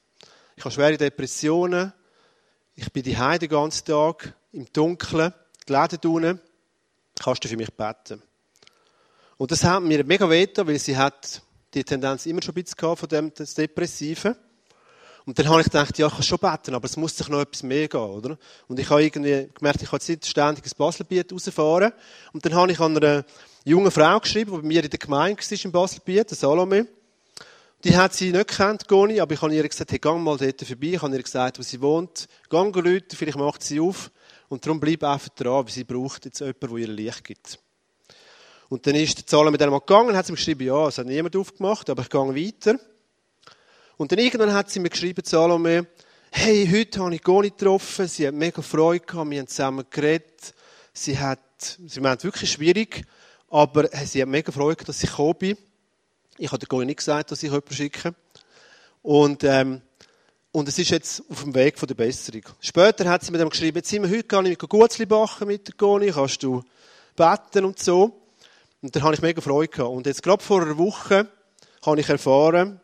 Ich 0.56 0.64
habe 0.64 0.72
schwere 0.72 0.96
Depressionen. 0.96 1.92
Ich 2.74 2.92
bin 2.92 3.02
die 3.02 3.16
Heide 3.16 3.48
den 3.48 3.50
ganzen 3.50 3.86
Tag 3.86 4.34
im 4.52 4.66
Dunkeln, 4.72 5.32
die 5.66 5.72
Läden 5.72 6.10
unten. 6.10 6.40
Kannst 7.18 7.44
du 7.44 7.48
für 7.48 7.56
mich 7.56 7.72
beten? 7.72 8.22
Und 9.38 9.50
das 9.50 9.64
hat 9.64 9.82
mir 9.82 10.04
mega 10.04 10.28
weh 10.28 10.46
weil 10.54 10.78
sie 10.78 10.96
hat 10.96 11.42
die 11.74 11.84
Tendenz 11.84 12.26
immer 12.26 12.42
schon 12.42 12.54
ein 12.54 12.62
bisschen 12.62 12.96
von 12.96 13.08
dem 13.08 13.32
Depressiven. 13.34 14.36
Und 15.26 15.36
dann 15.36 15.48
habe 15.48 15.60
ich 15.60 15.66
gedacht, 15.66 15.98
ja, 15.98 16.06
ich 16.06 16.12
kann 16.12 16.22
schon 16.22 16.38
beten, 16.38 16.74
aber 16.74 16.84
es 16.84 16.96
muss 16.96 17.16
sich 17.16 17.28
noch 17.28 17.40
etwas 17.40 17.64
mehr 17.64 17.88
gehen, 17.88 18.00
oder? 18.00 18.38
Und 18.68 18.78
ich 18.78 18.88
habe 18.88 19.02
irgendwie 19.02 19.48
gemerkt, 19.52 19.82
ich 19.82 19.90
kann 19.90 19.98
jetzt 19.98 20.08
nicht 20.08 20.26
ständig 20.26 20.64
ins 20.64 20.74
Baselbiet 20.74 21.32
rausfahren. 21.32 21.92
Und 22.32 22.44
dann 22.44 22.54
habe 22.54 22.70
ich 22.70 22.78
an 22.78 22.96
einer 22.96 23.24
jungen 23.64 23.90
Frau 23.90 24.20
geschrieben, 24.20 24.52
die 24.52 24.58
bei 24.58 24.66
mir 24.66 24.84
in 24.84 24.90
der 24.90 25.00
Gemeinde 25.00 25.42
war, 25.42 25.64
im 25.64 25.72
Baselbiet, 25.72 26.30
der 26.30 26.36
Salome. 26.36 26.86
Die 27.82 27.96
hat 27.96 28.14
sie 28.14 28.30
nicht 28.30 28.48
gekannt, 28.48 28.86
Goni, 28.86 29.20
aber 29.20 29.34
ich 29.34 29.42
habe 29.42 29.52
ihr 29.52 29.68
gesagt, 29.68 29.90
hey, 29.90 29.98
geh 29.98 30.12
mal 30.12 30.36
dort 30.36 30.62
vorbei. 30.62 30.86
Ich 30.86 31.02
habe 31.02 31.16
ihr 31.16 31.22
gesagt, 31.22 31.58
wo 31.58 31.62
sie 31.62 31.80
wohnt. 31.80 32.28
Geh 32.48 32.56
Leute, 32.56 33.16
vielleicht 33.16 33.36
macht 33.36 33.64
sie 33.64 33.80
auf. 33.80 34.12
Und 34.48 34.64
darum 34.64 34.78
bleib 34.78 35.02
einfach 35.02 35.28
dran, 35.30 35.64
weil 35.64 35.72
sie 35.72 35.82
braucht 35.82 36.24
jetzt 36.24 36.38
jemanden, 36.38 36.68
der 36.68 36.76
ihr 36.78 36.88
Licht 36.88 37.24
gibt. 37.24 37.58
Und 38.68 38.86
dann 38.86 38.94
ist 38.94 39.18
die 39.18 39.26
Zahl 39.26 39.50
mit 39.50 39.60
dem 39.60 39.72
gegangen, 39.72 40.16
hat 40.16 40.26
sie 40.26 40.32
mir 40.32 40.36
geschrieben, 40.36 40.66
ja, 40.66 40.86
es 40.86 40.98
hat 40.98 41.06
niemand 41.06 41.34
aufgemacht, 41.34 41.90
aber 41.90 42.02
ich 42.02 42.10
gehe 42.10 42.20
weiter. 42.20 42.78
Und 43.98 44.12
dann 44.12 44.18
irgendwann 44.18 44.52
hat 44.52 44.68
sie 44.68 44.78
mir 44.78 44.90
geschrieben, 44.90 45.24
Salome, 45.24 45.86
hey, 46.30 46.68
heute 46.70 47.00
habe 47.00 47.14
ich 47.14 47.22
Goni 47.22 47.48
getroffen, 47.48 48.06
sie 48.06 48.26
hat 48.26 48.34
mega 48.34 48.60
Freude 48.60 49.00
gehabt, 49.06 49.30
wir 49.30 49.38
haben 49.38 49.48
zusammen 49.48 49.86
geredet, 49.88 50.52
sie 50.92 51.18
hat, 51.18 51.40
sie 51.58 52.00
meint 52.00 52.22
wirklich 52.22 52.50
schwierig, 52.52 53.06
aber 53.48 53.88
sie 54.04 54.20
hat 54.20 54.28
mega 54.28 54.52
Freude 54.52 54.76
gehabt, 54.76 54.90
dass 54.90 55.02
ich 55.02 55.08
gekommen 55.08 55.36
bin. 55.38 55.56
Ich 56.36 56.52
habe 56.52 56.66
Goni 56.66 56.84
nicht 56.84 56.98
gesagt, 56.98 57.30
dass 57.30 57.42
ich 57.42 57.48
jemanden 57.48 57.72
schicke. 57.72 58.14
Und, 59.00 59.44
ähm, 59.44 59.80
und 60.52 60.68
es 60.68 60.78
ist 60.78 60.90
jetzt 60.90 61.22
auf 61.30 61.44
dem 61.44 61.54
Weg 61.54 61.78
von 61.78 61.88
der 61.88 61.94
Besserung. 61.94 62.42
Später 62.60 63.08
hat 63.08 63.24
sie 63.24 63.32
mir 63.32 63.38
dann 63.38 63.48
geschrieben, 63.48 63.78
jetzt 63.78 63.88
sind 63.88 64.02
wir 64.02 64.10
heute 64.10 64.24
gar 64.24 64.42
nicht 64.42 64.60
mit 64.60 64.70
Gutzli 64.70 65.06
bachen 65.06 65.46
mit 65.48 65.78
Goni, 65.78 66.10
kannst 66.10 66.42
du 66.42 66.62
beten 67.16 67.64
und 67.64 67.78
so. 67.78 68.20
Und 68.82 68.94
dann 68.94 69.04
habe 69.04 69.14
ich 69.14 69.22
mega 69.22 69.40
Freude 69.40 69.68
gehabt. 69.68 69.90
Und 69.90 70.04
jetzt 70.04 70.22
gerade 70.22 70.44
vor 70.44 70.60
einer 70.60 70.76
Woche 70.76 71.28
habe 71.82 71.98
ich 71.98 72.08
erfahren, 72.10 72.78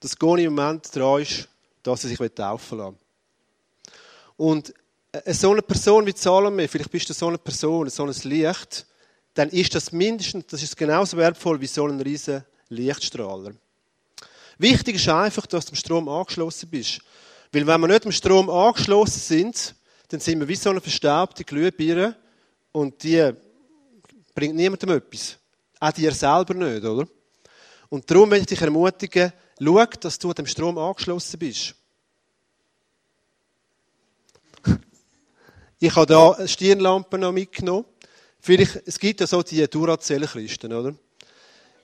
dass 0.00 0.18
Goni 0.18 0.44
im 0.44 0.54
Moment 0.54 0.94
dran 0.94 1.22
ist, 1.22 1.48
dass 1.82 2.04
er 2.04 2.10
sich 2.10 2.18
taufen 2.34 2.78
lassen 2.78 2.98
Und 4.36 4.74
so 5.26 5.50
eine 5.50 5.62
Person 5.62 6.06
wie 6.06 6.14
Salome, 6.16 6.68
vielleicht 6.68 6.90
bist 6.90 7.08
du 7.08 7.12
so 7.12 7.28
eine 7.28 7.38
Person, 7.38 7.88
so 7.88 8.04
ein 8.04 8.14
Licht, 8.24 8.86
dann 9.34 9.48
ist 9.50 9.74
das 9.74 9.92
mindestens, 9.92 10.46
das 10.46 10.62
ist 10.62 10.76
genauso 10.76 11.16
wertvoll 11.16 11.60
wie 11.60 11.66
so 11.66 11.86
ein 11.86 12.00
riesen 12.00 12.44
Lichtstrahler. 12.68 13.52
Wichtig 14.58 14.96
ist 14.96 15.08
einfach, 15.08 15.46
dass 15.46 15.66
du 15.66 15.70
am 15.70 15.76
Strom 15.76 16.08
angeschlossen 16.08 16.68
bist. 16.68 17.00
Weil 17.52 17.66
wenn 17.66 17.80
wir 17.80 17.88
nicht 17.88 18.04
am 18.04 18.12
Strom 18.12 18.50
angeschlossen 18.50 19.20
sind, 19.20 19.74
dann 20.08 20.20
sind 20.20 20.40
wir 20.40 20.48
wie 20.48 20.56
so 20.56 20.70
eine 20.70 20.80
verstaubte 20.80 21.44
Glühbirne 21.44 22.16
und 22.72 23.02
die 23.02 23.32
bringt 24.34 24.56
niemandem 24.56 24.90
etwas. 24.90 25.38
Auch 25.78 25.92
dir 25.92 26.12
selber 26.12 26.54
nicht, 26.54 26.84
oder? 26.84 27.08
Und 27.88 28.08
darum 28.08 28.28
möchte 28.28 28.54
ich 28.54 28.58
dich 28.58 28.62
ermutigen, 28.62 29.32
schau, 29.62 29.84
dass 29.84 30.18
du 30.18 30.32
dem 30.32 30.46
Strom 30.46 30.78
angeschlossen 30.78 31.38
bist. 31.38 31.74
Ich 35.82 35.96
habe 35.96 36.06
da 36.06 36.32
eine 36.32 36.46
Stirnlampe 36.46 37.16
noch 37.16 37.32
mitgenommen. 37.32 37.86
Vielleicht, 38.38 38.82
es 38.86 38.98
gibt 38.98 39.20
ja 39.20 39.26
so 39.26 39.42
die 39.42 39.66
Duracell-Christen, 39.66 40.72
oder? 40.72 40.94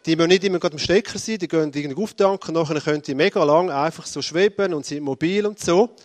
Die 0.04 0.16
müssen 0.16 0.28
nicht 0.28 0.44
immer 0.44 0.58
gerade 0.58 0.74
im 0.74 0.78
Stecker 0.78 1.18
sein, 1.18 1.38
die 1.38 1.48
gehen 1.48 1.72
irgendwie 1.74 2.02
auftanken, 2.02 2.54
nachher 2.54 2.80
können 2.80 3.02
die 3.02 3.14
mega 3.14 3.42
lang 3.42 3.70
einfach 3.70 4.06
so 4.06 4.20
schweben 4.22 4.74
und 4.74 4.84
sind 4.86 5.02
mobil 5.02 5.46
und 5.46 5.58
so. 5.58 5.96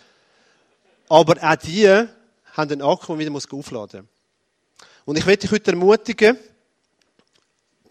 Aber 1.10 1.36
auch 1.42 1.56
die 1.58 1.88
haben 1.88 2.10
einen 2.56 2.82
Akku, 2.82 3.16
den 3.16 3.20
wieder 3.20 3.58
aufladen 3.58 4.02
muss. 4.02 4.88
Und 5.06 5.18
ich 5.18 5.26
möchte 5.26 5.42
dich 5.42 5.52
heute 5.52 5.72
ermutigen, 5.72 6.38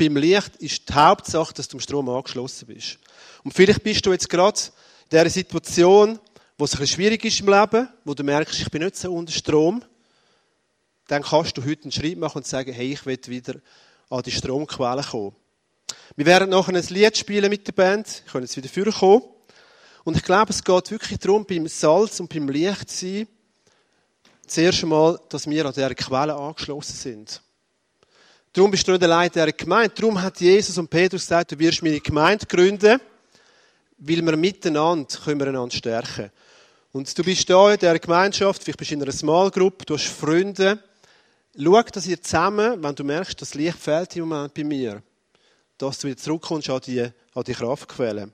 beim 0.00 0.16
Licht 0.16 0.56
ist 0.56 0.88
die 0.88 0.94
Hauptsache, 0.94 1.52
dass 1.52 1.68
du 1.68 1.76
am 1.76 1.80
Strom 1.80 2.08
angeschlossen 2.08 2.68
bist. 2.68 2.98
Und 3.44 3.52
vielleicht 3.52 3.82
bist 3.82 4.06
du 4.06 4.12
jetzt 4.12 4.30
gerade 4.30 4.58
in 4.58 5.10
dieser 5.10 5.28
Situation, 5.28 6.18
wo 6.56 6.64
es 6.64 6.72
ein 6.72 6.78
bisschen 6.78 6.94
schwierig 6.94 7.22
ist 7.22 7.40
im 7.40 7.48
Leben, 7.50 7.86
wo 8.06 8.14
du 8.14 8.24
merkst, 8.24 8.60
ich 8.60 8.70
bin 8.70 8.82
nicht 8.82 8.96
so 8.96 9.12
unter 9.12 9.32
Strom. 9.32 9.84
Dann 11.06 11.22
kannst 11.22 11.58
du 11.58 11.64
heute 11.64 11.82
einen 11.82 11.92
Schritt 11.92 12.18
machen 12.18 12.38
und 12.38 12.46
sagen, 12.46 12.72
hey, 12.72 12.94
ich 12.94 13.04
will 13.04 13.18
wieder 13.26 13.60
an 14.08 14.22
die 14.22 14.30
Stromquelle 14.30 15.02
kommen. 15.02 15.36
Wir 16.16 16.24
werden 16.24 16.48
nachher 16.48 16.74
ein 16.74 16.86
Lied 16.88 17.18
spielen 17.18 17.50
mit 17.50 17.66
der 17.66 17.72
Band. 17.72 18.22
Kann 18.32 18.40
jetzt 18.40 18.56
wieder 18.56 18.70
vorkommen. 18.70 19.22
Und 20.04 20.16
ich 20.16 20.22
glaube, 20.22 20.50
es 20.50 20.64
geht 20.64 20.90
wirklich 20.90 21.18
darum, 21.18 21.44
beim 21.44 21.68
Salz 21.68 22.20
und 22.20 22.32
beim 22.32 22.48
Licht 22.48 22.90
sein, 22.90 23.28
zuerst 24.46 24.82
einmal, 24.82 25.20
dass 25.28 25.48
wir 25.48 25.66
an 25.66 25.74
dieser 25.74 25.94
Quelle 25.94 26.34
angeschlossen 26.34 26.96
sind. 26.96 27.42
Darum 28.52 28.70
bist 28.70 28.86
du 28.86 28.92
allein 28.92 29.26
in 29.28 29.32
dieser 29.32 29.52
Gemeinde. 29.52 29.94
Darum 29.94 30.20
hat 30.20 30.40
Jesus 30.40 30.76
und 30.78 30.90
Petrus 30.90 31.22
gesagt, 31.22 31.52
du 31.52 31.58
wirst 31.58 31.82
meine 31.82 32.00
Gemeinde 32.00 32.46
gründen 32.46 33.00
weil 34.00 34.24
wir 34.24 34.36
miteinander 34.36 35.06
können 35.24 35.40
wir 35.40 35.48
einander 35.48 35.76
stärken. 35.76 36.30
Und 36.92 37.16
du 37.16 37.22
bist 37.22 37.48
da 37.48 37.72
in 37.72 37.78
dieser 37.78 37.98
Gemeinschaft, 37.98 38.64
vielleicht 38.64 38.78
bist 38.78 38.90
du 38.90 38.94
in 38.94 39.02
einer 39.02 39.12
Small 39.12 39.50
Group, 39.50 39.86
du 39.86 39.94
hast 39.94 40.06
Freunde. 40.06 40.82
Schau, 41.56 41.82
dass 41.82 42.06
ihr 42.06 42.20
zusammen, 42.20 42.82
wenn 42.82 42.94
du 42.94 43.04
merkst, 43.04 43.40
das 43.40 43.54
Licht 43.54 43.78
fehlt 43.78 44.16
im 44.16 44.28
Moment 44.28 44.54
bei 44.54 44.64
mir, 44.64 45.02
dass 45.78 45.98
du 45.98 46.08
wieder 46.08 46.16
zurückkommst 46.16 46.70
an 46.70 46.80
die, 46.80 47.02
an 47.02 47.44
die 47.44 47.52
Kraftquelle. 47.52 48.30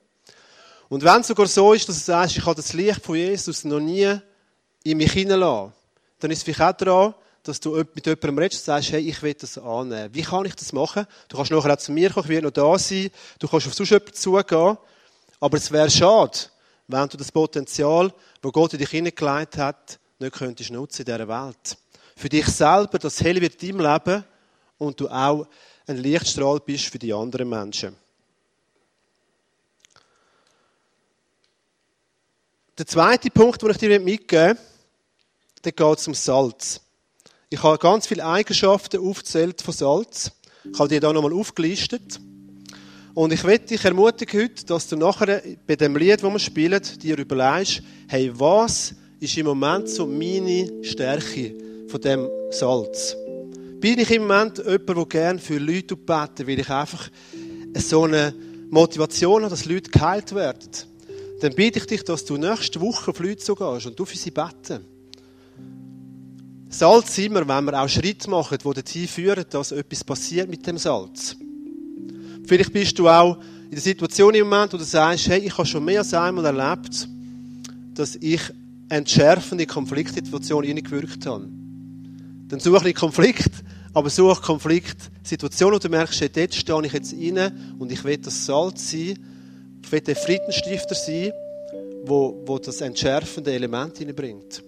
Und 0.89 1.03
wenn 1.03 1.21
es 1.21 1.27
sogar 1.27 1.47
so 1.47 1.73
ist, 1.73 1.89
dass 1.89 1.99
du 1.99 2.05
sagst, 2.05 2.37
ich 2.37 2.47
habe 2.47 2.55
das 2.55 2.73
Licht 2.73 3.05
von 3.05 3.17
Jesus 3.17 3.65
noch 3.65 3.81
nie 3.81 4.17
in 4.85 4.97
mich 4.97 5.13
hineingelassen, 5.13 5.73
dann 6.21 6.31
ist 6.31 6.39
es 6.39 6.45
vielleicht 6.45 6.61
auch 6.61 6.77
daran, 6.77 7.15
dass 7.47 7.61
du 7.61 7.77
mit 7.77 8.07
jemandem 8.07 8.39
redest 8.39 8.63
und 8.63 8.65
sagst, 8.67 8.93
hey, 8.93 9.09
ich 9.09 9.23
will 9.23 9.35
das 9.35 9.57
annehmen. 9.59 10.13
Wie 10.13 10.23
kann 10.23 10.45
ich 10.45 10.55
das 10.55 10.73
machen? 10.73 11.07
Du 11.29 11.37
kannst 11.37 11.53
nachher 11.53 11.73
auch 11.73 11.79
zu 11.79 11.93
mir 11.93 12.11
kommen, 12.11 12.25
ich 12.25 12.31
werde 12.31 12.47
noch 12.47 12.53
da 12.53 12.79
sein. 12.79 13.11
Du 13.39 13.47
kannst 13.47 13.67
auf 13.67 13.75
sonst 13.75 13.91
jemanden 13.91 14.15
zugehen. 14.15 14.79
Aber 15.39 15.57
es 15.57 15.71
wäre 15.71 15.91
schade, 15.91 16.39
wenn 16.89 17.09
du 17.09 17.17
das 17.17 17.31
Potenzial, 17.31 18.13
das 18.41 18.53
Gott 18.53 18.73
in 18.73 18.79
dich 18.79 18.91
hineingelegt 18.91 19.59
hat, 19.59 19.99
nicht 20.19 20.35
könntest 20.35 20.71
nutzen 20.71 21.03
in 21.03 21.07
dieser 21.07 21.29
Welt. 21.29 21.77
Für 22.17 22.29
dich 22.29 22.47
selber, 22.47 22.99
das 22.99 23.21
hell 23.21 23.41
wird 23.41 23.63
in 23.63 23.79
deinem 23.79 23.93
Leben 23.93 24.25
und 24.79 24.99
du 25.01 25.09
auch 25.09 25.47
ein 25.87 25.99
Lichtstrahl 25.99 26.61
bist 26.61 26.87
für 26.87 26.99
die 26.99 27.13
anderen 27.13 27.49
Menschen. 27.49 27.97
Der 32.79 32.87
zweite 32.87 33.31
Punkt, 33.31 33.63
den 33.63 33.71
ich 33.71 33.79
dir 33.79 34.01
mitgeben 34.01 34.59
möchte, 35.63 35.73
geht 35.73 36.01
zum 36.01 36.15
Salz. 36.15 36.81
Ich 37.49 37.63
habe 37.63 37.79
ganz 37.79 38.09
viele 38.09 38.25
Eigenschaften 38.25 38.99
aufgezählt 38.99 39.63
von 39.63 39.73
Salz. 39.73 40.33
Ich 40.73 40.77
habe 40.81 40.89
die 40.89 40.99
hier 40.99 41.13
nochmal 41.13 41.33
aufgelistet. 41.33 42.19
Und 43.15 43.33
ich 43.33 43.45
möchte 43.45 43.69
dich 43.69 43.85
ermutigen 43.85 44.43
heute, 44.43 44.67
dass 44.67 44.89
du 44.89 44.97
nachher 44.97 45.41
bei 45.65 45.77
dem 45.77 45.97
Lied, 45.97 46.25
das 46.25 46.33
wir 46.33 46.39
spielen, 46.41 46.83
dir 47.01 47.17
überlegst, 47.17 47.83
hey, 48.09 48.33
was 48.35 48.97
ist 49.21 49.39
im 49.39 49.47
Moment 49.47 49.89
so 49.89 50.09
meine 50.09 50.83
Stärke 50.83 51.55
von 51.87 52.01
dem 52.01 52.29
Salz? 52.51 53.17
Bin 53.79 54.01
ich 54.01 54.11
im 54.11 54.23
Moment 54.23 54.59
jemand, 54.59 54.89
der 54.89 55.07
gerne 55.07 55.39
für 55.39 55.59
Leute 55.59 55.95
beten, 55.95 56.49
weil 56.49 56.59
ich 56.59 56.69
einfach 56.69 57.09
so 57.77 58.03
eine 58.03 58.35
Motivation 58.71 59.43
habe, 59.43 59.51
dass 59.51 59.67
Leute 59.67 59.93
geheilt 59.93 60.35
werden? 60.35 60.69
Dann 61.41 61.55
bitte 61.55 61.79
ich 61.79 61.87
dich, 61.87 62.03
dass 62.03 62.25
du 62.25 62.39
nächste 62.39 62.81
Woche 62.81 63.13
auf 63.13 63.21
Leute 63.21 63.45
so 63.45 63.55
gehst 63.55 63.87
und 63.87 63.97
du 63.97 64.05
für 64.05 64.17
sie 64.17 64.33
beten. 64.33 64.96
Salz 66.77 67.15
sind 67.15 67.33
wir, 67.33 67.49
wenn 67.49 67.65
wir 67.65 67.81
auch 67.81 67.89
Schritte 67.89 68.29
machen, 68.29 68.59
die 68.63 68.75
dazu 68.75 68.99
führen, 69.07 69.47
dass 69.49 69.73
etwas 69.73 70.05
passiert 70.05 70.51
mit 70.51 70.67
dem 70.67 70.77
Salz. 70.77 71.35
Vielleicht 72.47 72.71
bist 72.71 72.99
du 72.99 73.09
auch 73.09 73.39
in 73.65 73.71
der 73.71 73.81
Situation 73.81 74.35
im 74.35 74.47
Moment, 74.47 74.75
wo 74.75 74.77
du 74.77 74.85
sagst, 74.85 75.27
hey, 75.29 75.39
ich 75.39 75.57
habe 75.57 75.67
schon 75.67 75.83
mehr 75.83 76.01
als 76.01 76.13
einmal 76.13 76.45
erlebt, 76.45 77.09
dass 77.95 78.17
ich 78.17 78.43
entschärfende 78.91 79.65
Konfliktsituationen 79.65 80.69
hineingewirkt 80.69 81.25
habe. 81.25 81.49
Dann 82.49 82.61
suche 82.61 82.91
ich 82.91 82.95
Konflikt, 82.95 83.53
aber 83.95 84.11
suche 84.11 84.43
Konfliktsituationen, 84.43 85.77
wo 85.77 85.79
du 85.79 85.89
merkst, 85.89 86.21
hey, 86.21 86.29
dort 86.29 86.55
stehe 86.55 86.87
ich 86.87 86.93
jetzt 86.93 87.15
rein 87.15 87.77
und 87.79 87.91
ich 87.91 88.05
will 88.05 88.19
das 88.19 88.45
Salz 88.45 88.91
sein, 88.91 89.19
ich 89.83 89.93
will 89.93 90.01
der 90.03 90.15
Friedensstifter 90.15 90.95
sein, 90.95 91.33
wo, 92.05 92.43
wo 92.45 92.59
das 92.59 92.83
entschärfende 92.83 93.55
Element 93.55 93.97
hineinbringt. 93.97 94.63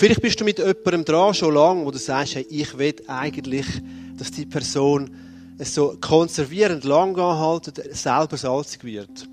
Vielleicht 0.00 0.22
bist 0.22 0.40
du 0.40 0.46
mit 0.46 0.56
jemandem 0.56 1.04
dran 1.04 1.34
schon 1.34 1.52
lange, 1.52 1.84
wo 1.84 1.90
du 1.90 1.98
sagst, 1.98 2.34
hey, 2.34 2.46
ich 2.48 2.78
will 2.78 2.94
eigentlich, 3.06 3.66
dass 4.16 4.30
die 4.30 4.46
Person 4.46 5.10
es 5.58 5.74
so 5.74 5.94
konservierend 6.00 6.84
lang 6.84 7.14
anhalten, 7.18 7.74
selber 7.90 8.38
salzig 8.38 8.82
wird. 8.82 9.28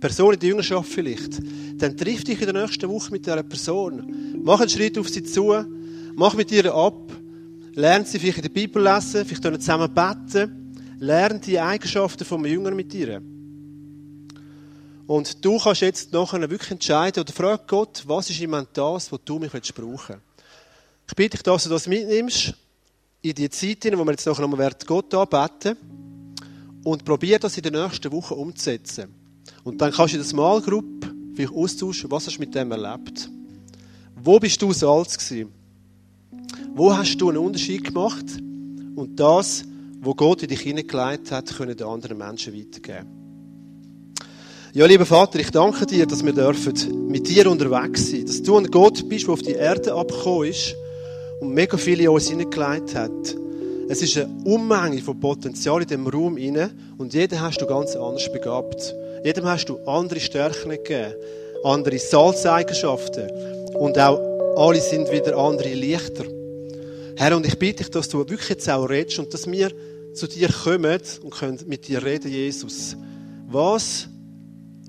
Person 0.00 0.34
in 0.34 0.40
der 0.40 0.48
Jüngerschaft 0.50 0.92
vielleicht. 0.92 1.40
Dann 1.78 1.96
triff 1.96 2.24
dich 2.24 2.38
in 2.42 2.52
der 2.52 2.62
nächsten 2.62 2.90
Woche 2.90 3.10
mit 3.10 3.24
dieser 3.24 3.42
Person. 3.42 4.42
Mach 4.44 4.60
einen 4.60 4.68
Schritt 4.68 4.98
auf 4.98 5.08
sie 5.08 5.22
zu. 5.22 5.54
Mach 6.14 6.34
mit 6.34 6.52
ihr 6.52 6.74
ab. 6.74 7.10
Lern 7.72 8.04
sie 8.04 8.18
vielleicht 8.18 8.36
in 8.36 8.42
der 8.42 8.50
Bibel 8.50 8.82
lesen. 8.82 9.24
Vielleicht 9.24 9.62
zusammen 9.62 9.94
beten. 9.94 10.74
Lern 10.98 11.40
die 11.40 11.58
Eigenschaften 11.58 12.26
vom 12.26 12.44
Jünger 12.44 12.72
mit 12.72 12.92
ihr. 12.92 13.22
Und 15.12 15.44
du 15.44 15.58
kannst 15.58 15.82
jetzt 15.82 16.10
nachher 16.14 16.40
wirklich 16.48 16.70
entscheiden 16.70 17.20
oder 17.20 17.34
frag 17.34 17.68
Gott, 17.68 18.02
was 18.06 18.30
ist 18.30 18.40
im 18.40 18.48
Moment 18.48 18.70
das, 18.72 19.12
was 19.12 19.20
du 19.22 19.38
mich 19.38 19.52
brauchen 19.52 19.68
willst. 19.76 20.22
Ich 21.06 21.14
bitte 21.14 21.36
dich, 21.36 21.42
dass 21.42 21.64
du 21.64 21.68
das 21.68 21.86
mitnimmst 21.86 22.54
in 23.20 23.34
die 23.34 23.50
Zeit, 23.50 23.84
in 23.84 23.98
wo 23.98 24.04
wir 24.04 24.12
jetzt 24.12 24.24
noch 24.24 24.40
einmal 24.40 24.70
Gott 24.86 25.12
anbeten 25.12 25.76
und 26.82 27.04
probier 27.04 27.38
das 27.38 27.58
in 27.58 27.62
der 27.62 27.72
nächsten 27.72 28.10
Woche 28.10 28.34
umzusetzen. 28.34 29.14
Und 29.64 29.82
dann 29.82 29.92
kannst 29.92 30.14
du 30.14 30.16
in 30.16 30.22
der 30.22 30.30
Smallgruppe 30.30 31.14
vielleicht 31.34 31.52
austauschen, 31.52 32.10
was 32.10 32.26
hast 32.26 32.36
du 32.36 32.40
mit 32.40 32.54
dem 32.54 32.72
erlebt. 32.72 33.28
Wo 34.16 34.38
bist 34.38 34.62
du 34.62 34.72
Salz 34.72 35.18
gewesen? 35.18 35.52
Wo 36.74 36.96
hast 36.96 37.18
du 37.18 37.28
einen 37.28 37.36
Unterschied 37.36 37.84
gemacht? 37.84 38.24
Und 38.96 39.20
das, 39.20 39.62
wo 40.00 40.14
Gott 40.14 40.42
in 40.42 40.48
dich 40.48 40.60
hineingelegt 40.60 41.30
hat, 41.32 41.54
können 41.54 41.76
den 41.76 41.86
anderen 41.86 42.16
Menschen 42.16 42.54
weitergeben. 42.58 43.21
Ja, 44.74 44.86
lieber 44.86 45.04
Vater, 45.04 45.38
ich 45.38 45.50
danke 45.50 45.84
dir, 45.84 46.06
dass 46.06 46.24
wir 46.24 46.32
dürfen 46.32 47.06
mit 47.06 47.28
dir 47.28 47.50
unterwegs 47.50 48.10
sein, 48.10 48.24
dass 48.24 48.42
du 48.42 48.56
ein 48.56 48.70
Gott 48.70 49.06
bist, 49.06 49.26
der 49.26 49.34
auf 49.34 49.42
die 49.42 49.52
Erde 49.52 49.92
abgekommen 49.92 50.48
ist 50.48 50.74
und 51.40 51.52
mega 51.52 51.76
viele 51.76 52.04
in 52.04 52.08
uns 52.08 52.30
hineingelegt 52.30 52.94
hat. 52.94 53.36
Es 53.90 54.00
ist 54.00 54.16
eine 54.16 54.34
Unmenge 54.46 55.02
von 55.02 55.20
Potenzial 55.20 55.82
in 55.82 55.88
diesem 55.88 56.06
Raum 56.06 56.38
inne 56.38 56.70
und 56.96 57.12
jeden 57.12 57.38
hast 57.38 57.60
du 57.60 57.66
ganz 57.66 57.94
anders 57.96 58.32
begabt. 58.32 58.94
Jedem 59.22 59.44
hast 59.44 59.66
du 59.66 59.78
andere 59.84 60.20
Stärken 60.20 60.70
gegeben, 60.70 61.16
andere 61.64 61.98
Salzeigenschaften 61.98 63.28
und 63.74 63.98
auch 63.98 64.56
alle 64.56 64.80
sind 64.80 65.12
wieder 65.12 65.36
andere 65.36 65.74
Lichter. 65.74 66.24
Herr, 67.16 67.36
und 67.36 67.46
ich 67.46 67.58
bitte 67.58 67.82
dich, 67.82 67.90
dass 67.90 68.08
du 68.08 68.20
wirklich 68.20 68.48
jetzt 68.48 68.70
auch 68.70 68.88
redest 68.88 69.18
und 69.18 69.34
dass 69.34 69.46
wir 69.46 69.70
zu 70.14 70.26
dir 70.26 70.48
kommen 70.48 70.98
und 71.22 71.30
können 71.30 71.58
mit 71.66 71.88
dir 71.88 72.02
reden, 72.02 72.32
Jesus. 72.32 72.96
Was 73.50 74.08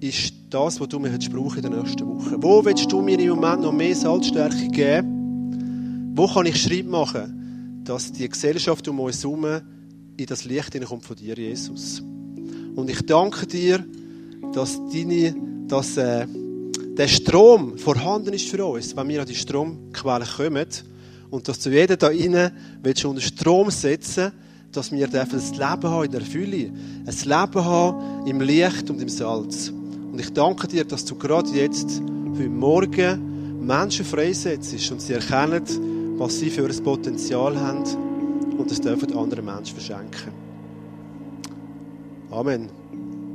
ist 0.03 0.33
das, 0.49 0.81
was 0.81 0.89
du 0.89 0.99
mir 0.99 1.17
brauchen 1.31 1.63
in 1.63 1.71
der 1.71 1.81
nächsten 1.81 2.05
Woche? 2.05 2.35
Wo 2.37 2.63
willst 2.65 2.91
du 2.91 3.01
mir 3.01 3.17
im 3.19 3.29
Moment 3.29 3.61
noch 3.61 3.71
mehr 3.71 3.95
Salzstärke 3.95 4.67
geben? 4.67 6.11
Wo 6.13 6.27
kann 6.27 6.45
ich 6.45 6.61
Schritt 6.61 6.87
machen, 6.87 7.81
dass 7.85 8.11
die 8.11 8.27
Gesellschaft 8.27 8.85
um 8.89 8.99
uns 8.99 9.23
herum 9.23 9.45
in 10.17 10.25
das 10.25 10.43
Licht 10.43 10.73
hineinkommt 10.73 11.05
von 11.05 11.15
dir, 11.15 11.35
Jesus? 11.35 12.03
Und 12.75 12.89
ich 12.89 13.05
danke 13.05 13.47
dir, 13.47 13.85
dass, 14.51 14.77
deine, 14.91 15.35
dass 15.67 15.95
äh, 15.95 16.27
der 16.97 17.07
Strom 17.07 17.77
vorhanden 17.77 18.33
ist 18.33 18.49
für 18.49 18.65
uns, 18.65 18.95
wenn 18.97 19.07
wir 19.07 19.21
an 19.21 19.27
die 19.27 19.35
Stromquelle 19.35 20.25
kommen 20.25 20.67
und 21.29 21.47
dass 21.47 21.59
du 21.59 21.69
jeden 21.69 21.97
da 21.97 22.09
innen 22.09 22.51
willst 22.81 23.05
unter 23.05 23.21
Strom 23.21 23.71
setzen, 23.71 24.33
dass 24.73 24.91
wir 24.91 25.07
ein 25.07 25.29
Leben 25.29 25.59
haben 25.59 26.03
in 26.03 26.11
der 26.11 26.21
Fülle, 26.21 26.71
ein 27.05 27.05
Leben 27.05 27.65
haben 27.65 28.27
im 28.27 28.41
Licht 28.41 28.89
und 28.89 29.01
im 29.01 29.09
Salz. 29.09 29.71
Und 30.13 30.19
ich 30.19 30.31
danke 30.31 30.67
dir, 30.67 30.83
dass 30.83 31.03
du 31.05 31.15
gerade 31.15 31.49
jetzt, 31.49 31.99
heute 32.37 32.47
Morgen, 32.47 33.65
Menschen 33.65 34.05
freisetzt 34.05 34.91
und 34.91 35.01
sie 35.01 35.13
erkennen, 35.13 36.19
was 36.19 36.37
sie 36.37 36.51
für 36.51 36.67
ein 36.67 36.83
Potenzial 36.83 37.59
haben 37.59 37.83
und 38.55 38.69
das 38.69 38.79
dürfen 38.79 39.17
andere 39.17 39.41
Menschen 39.41 39.75
verschenken. 39.75 40.31
Amen. 42.29 42.69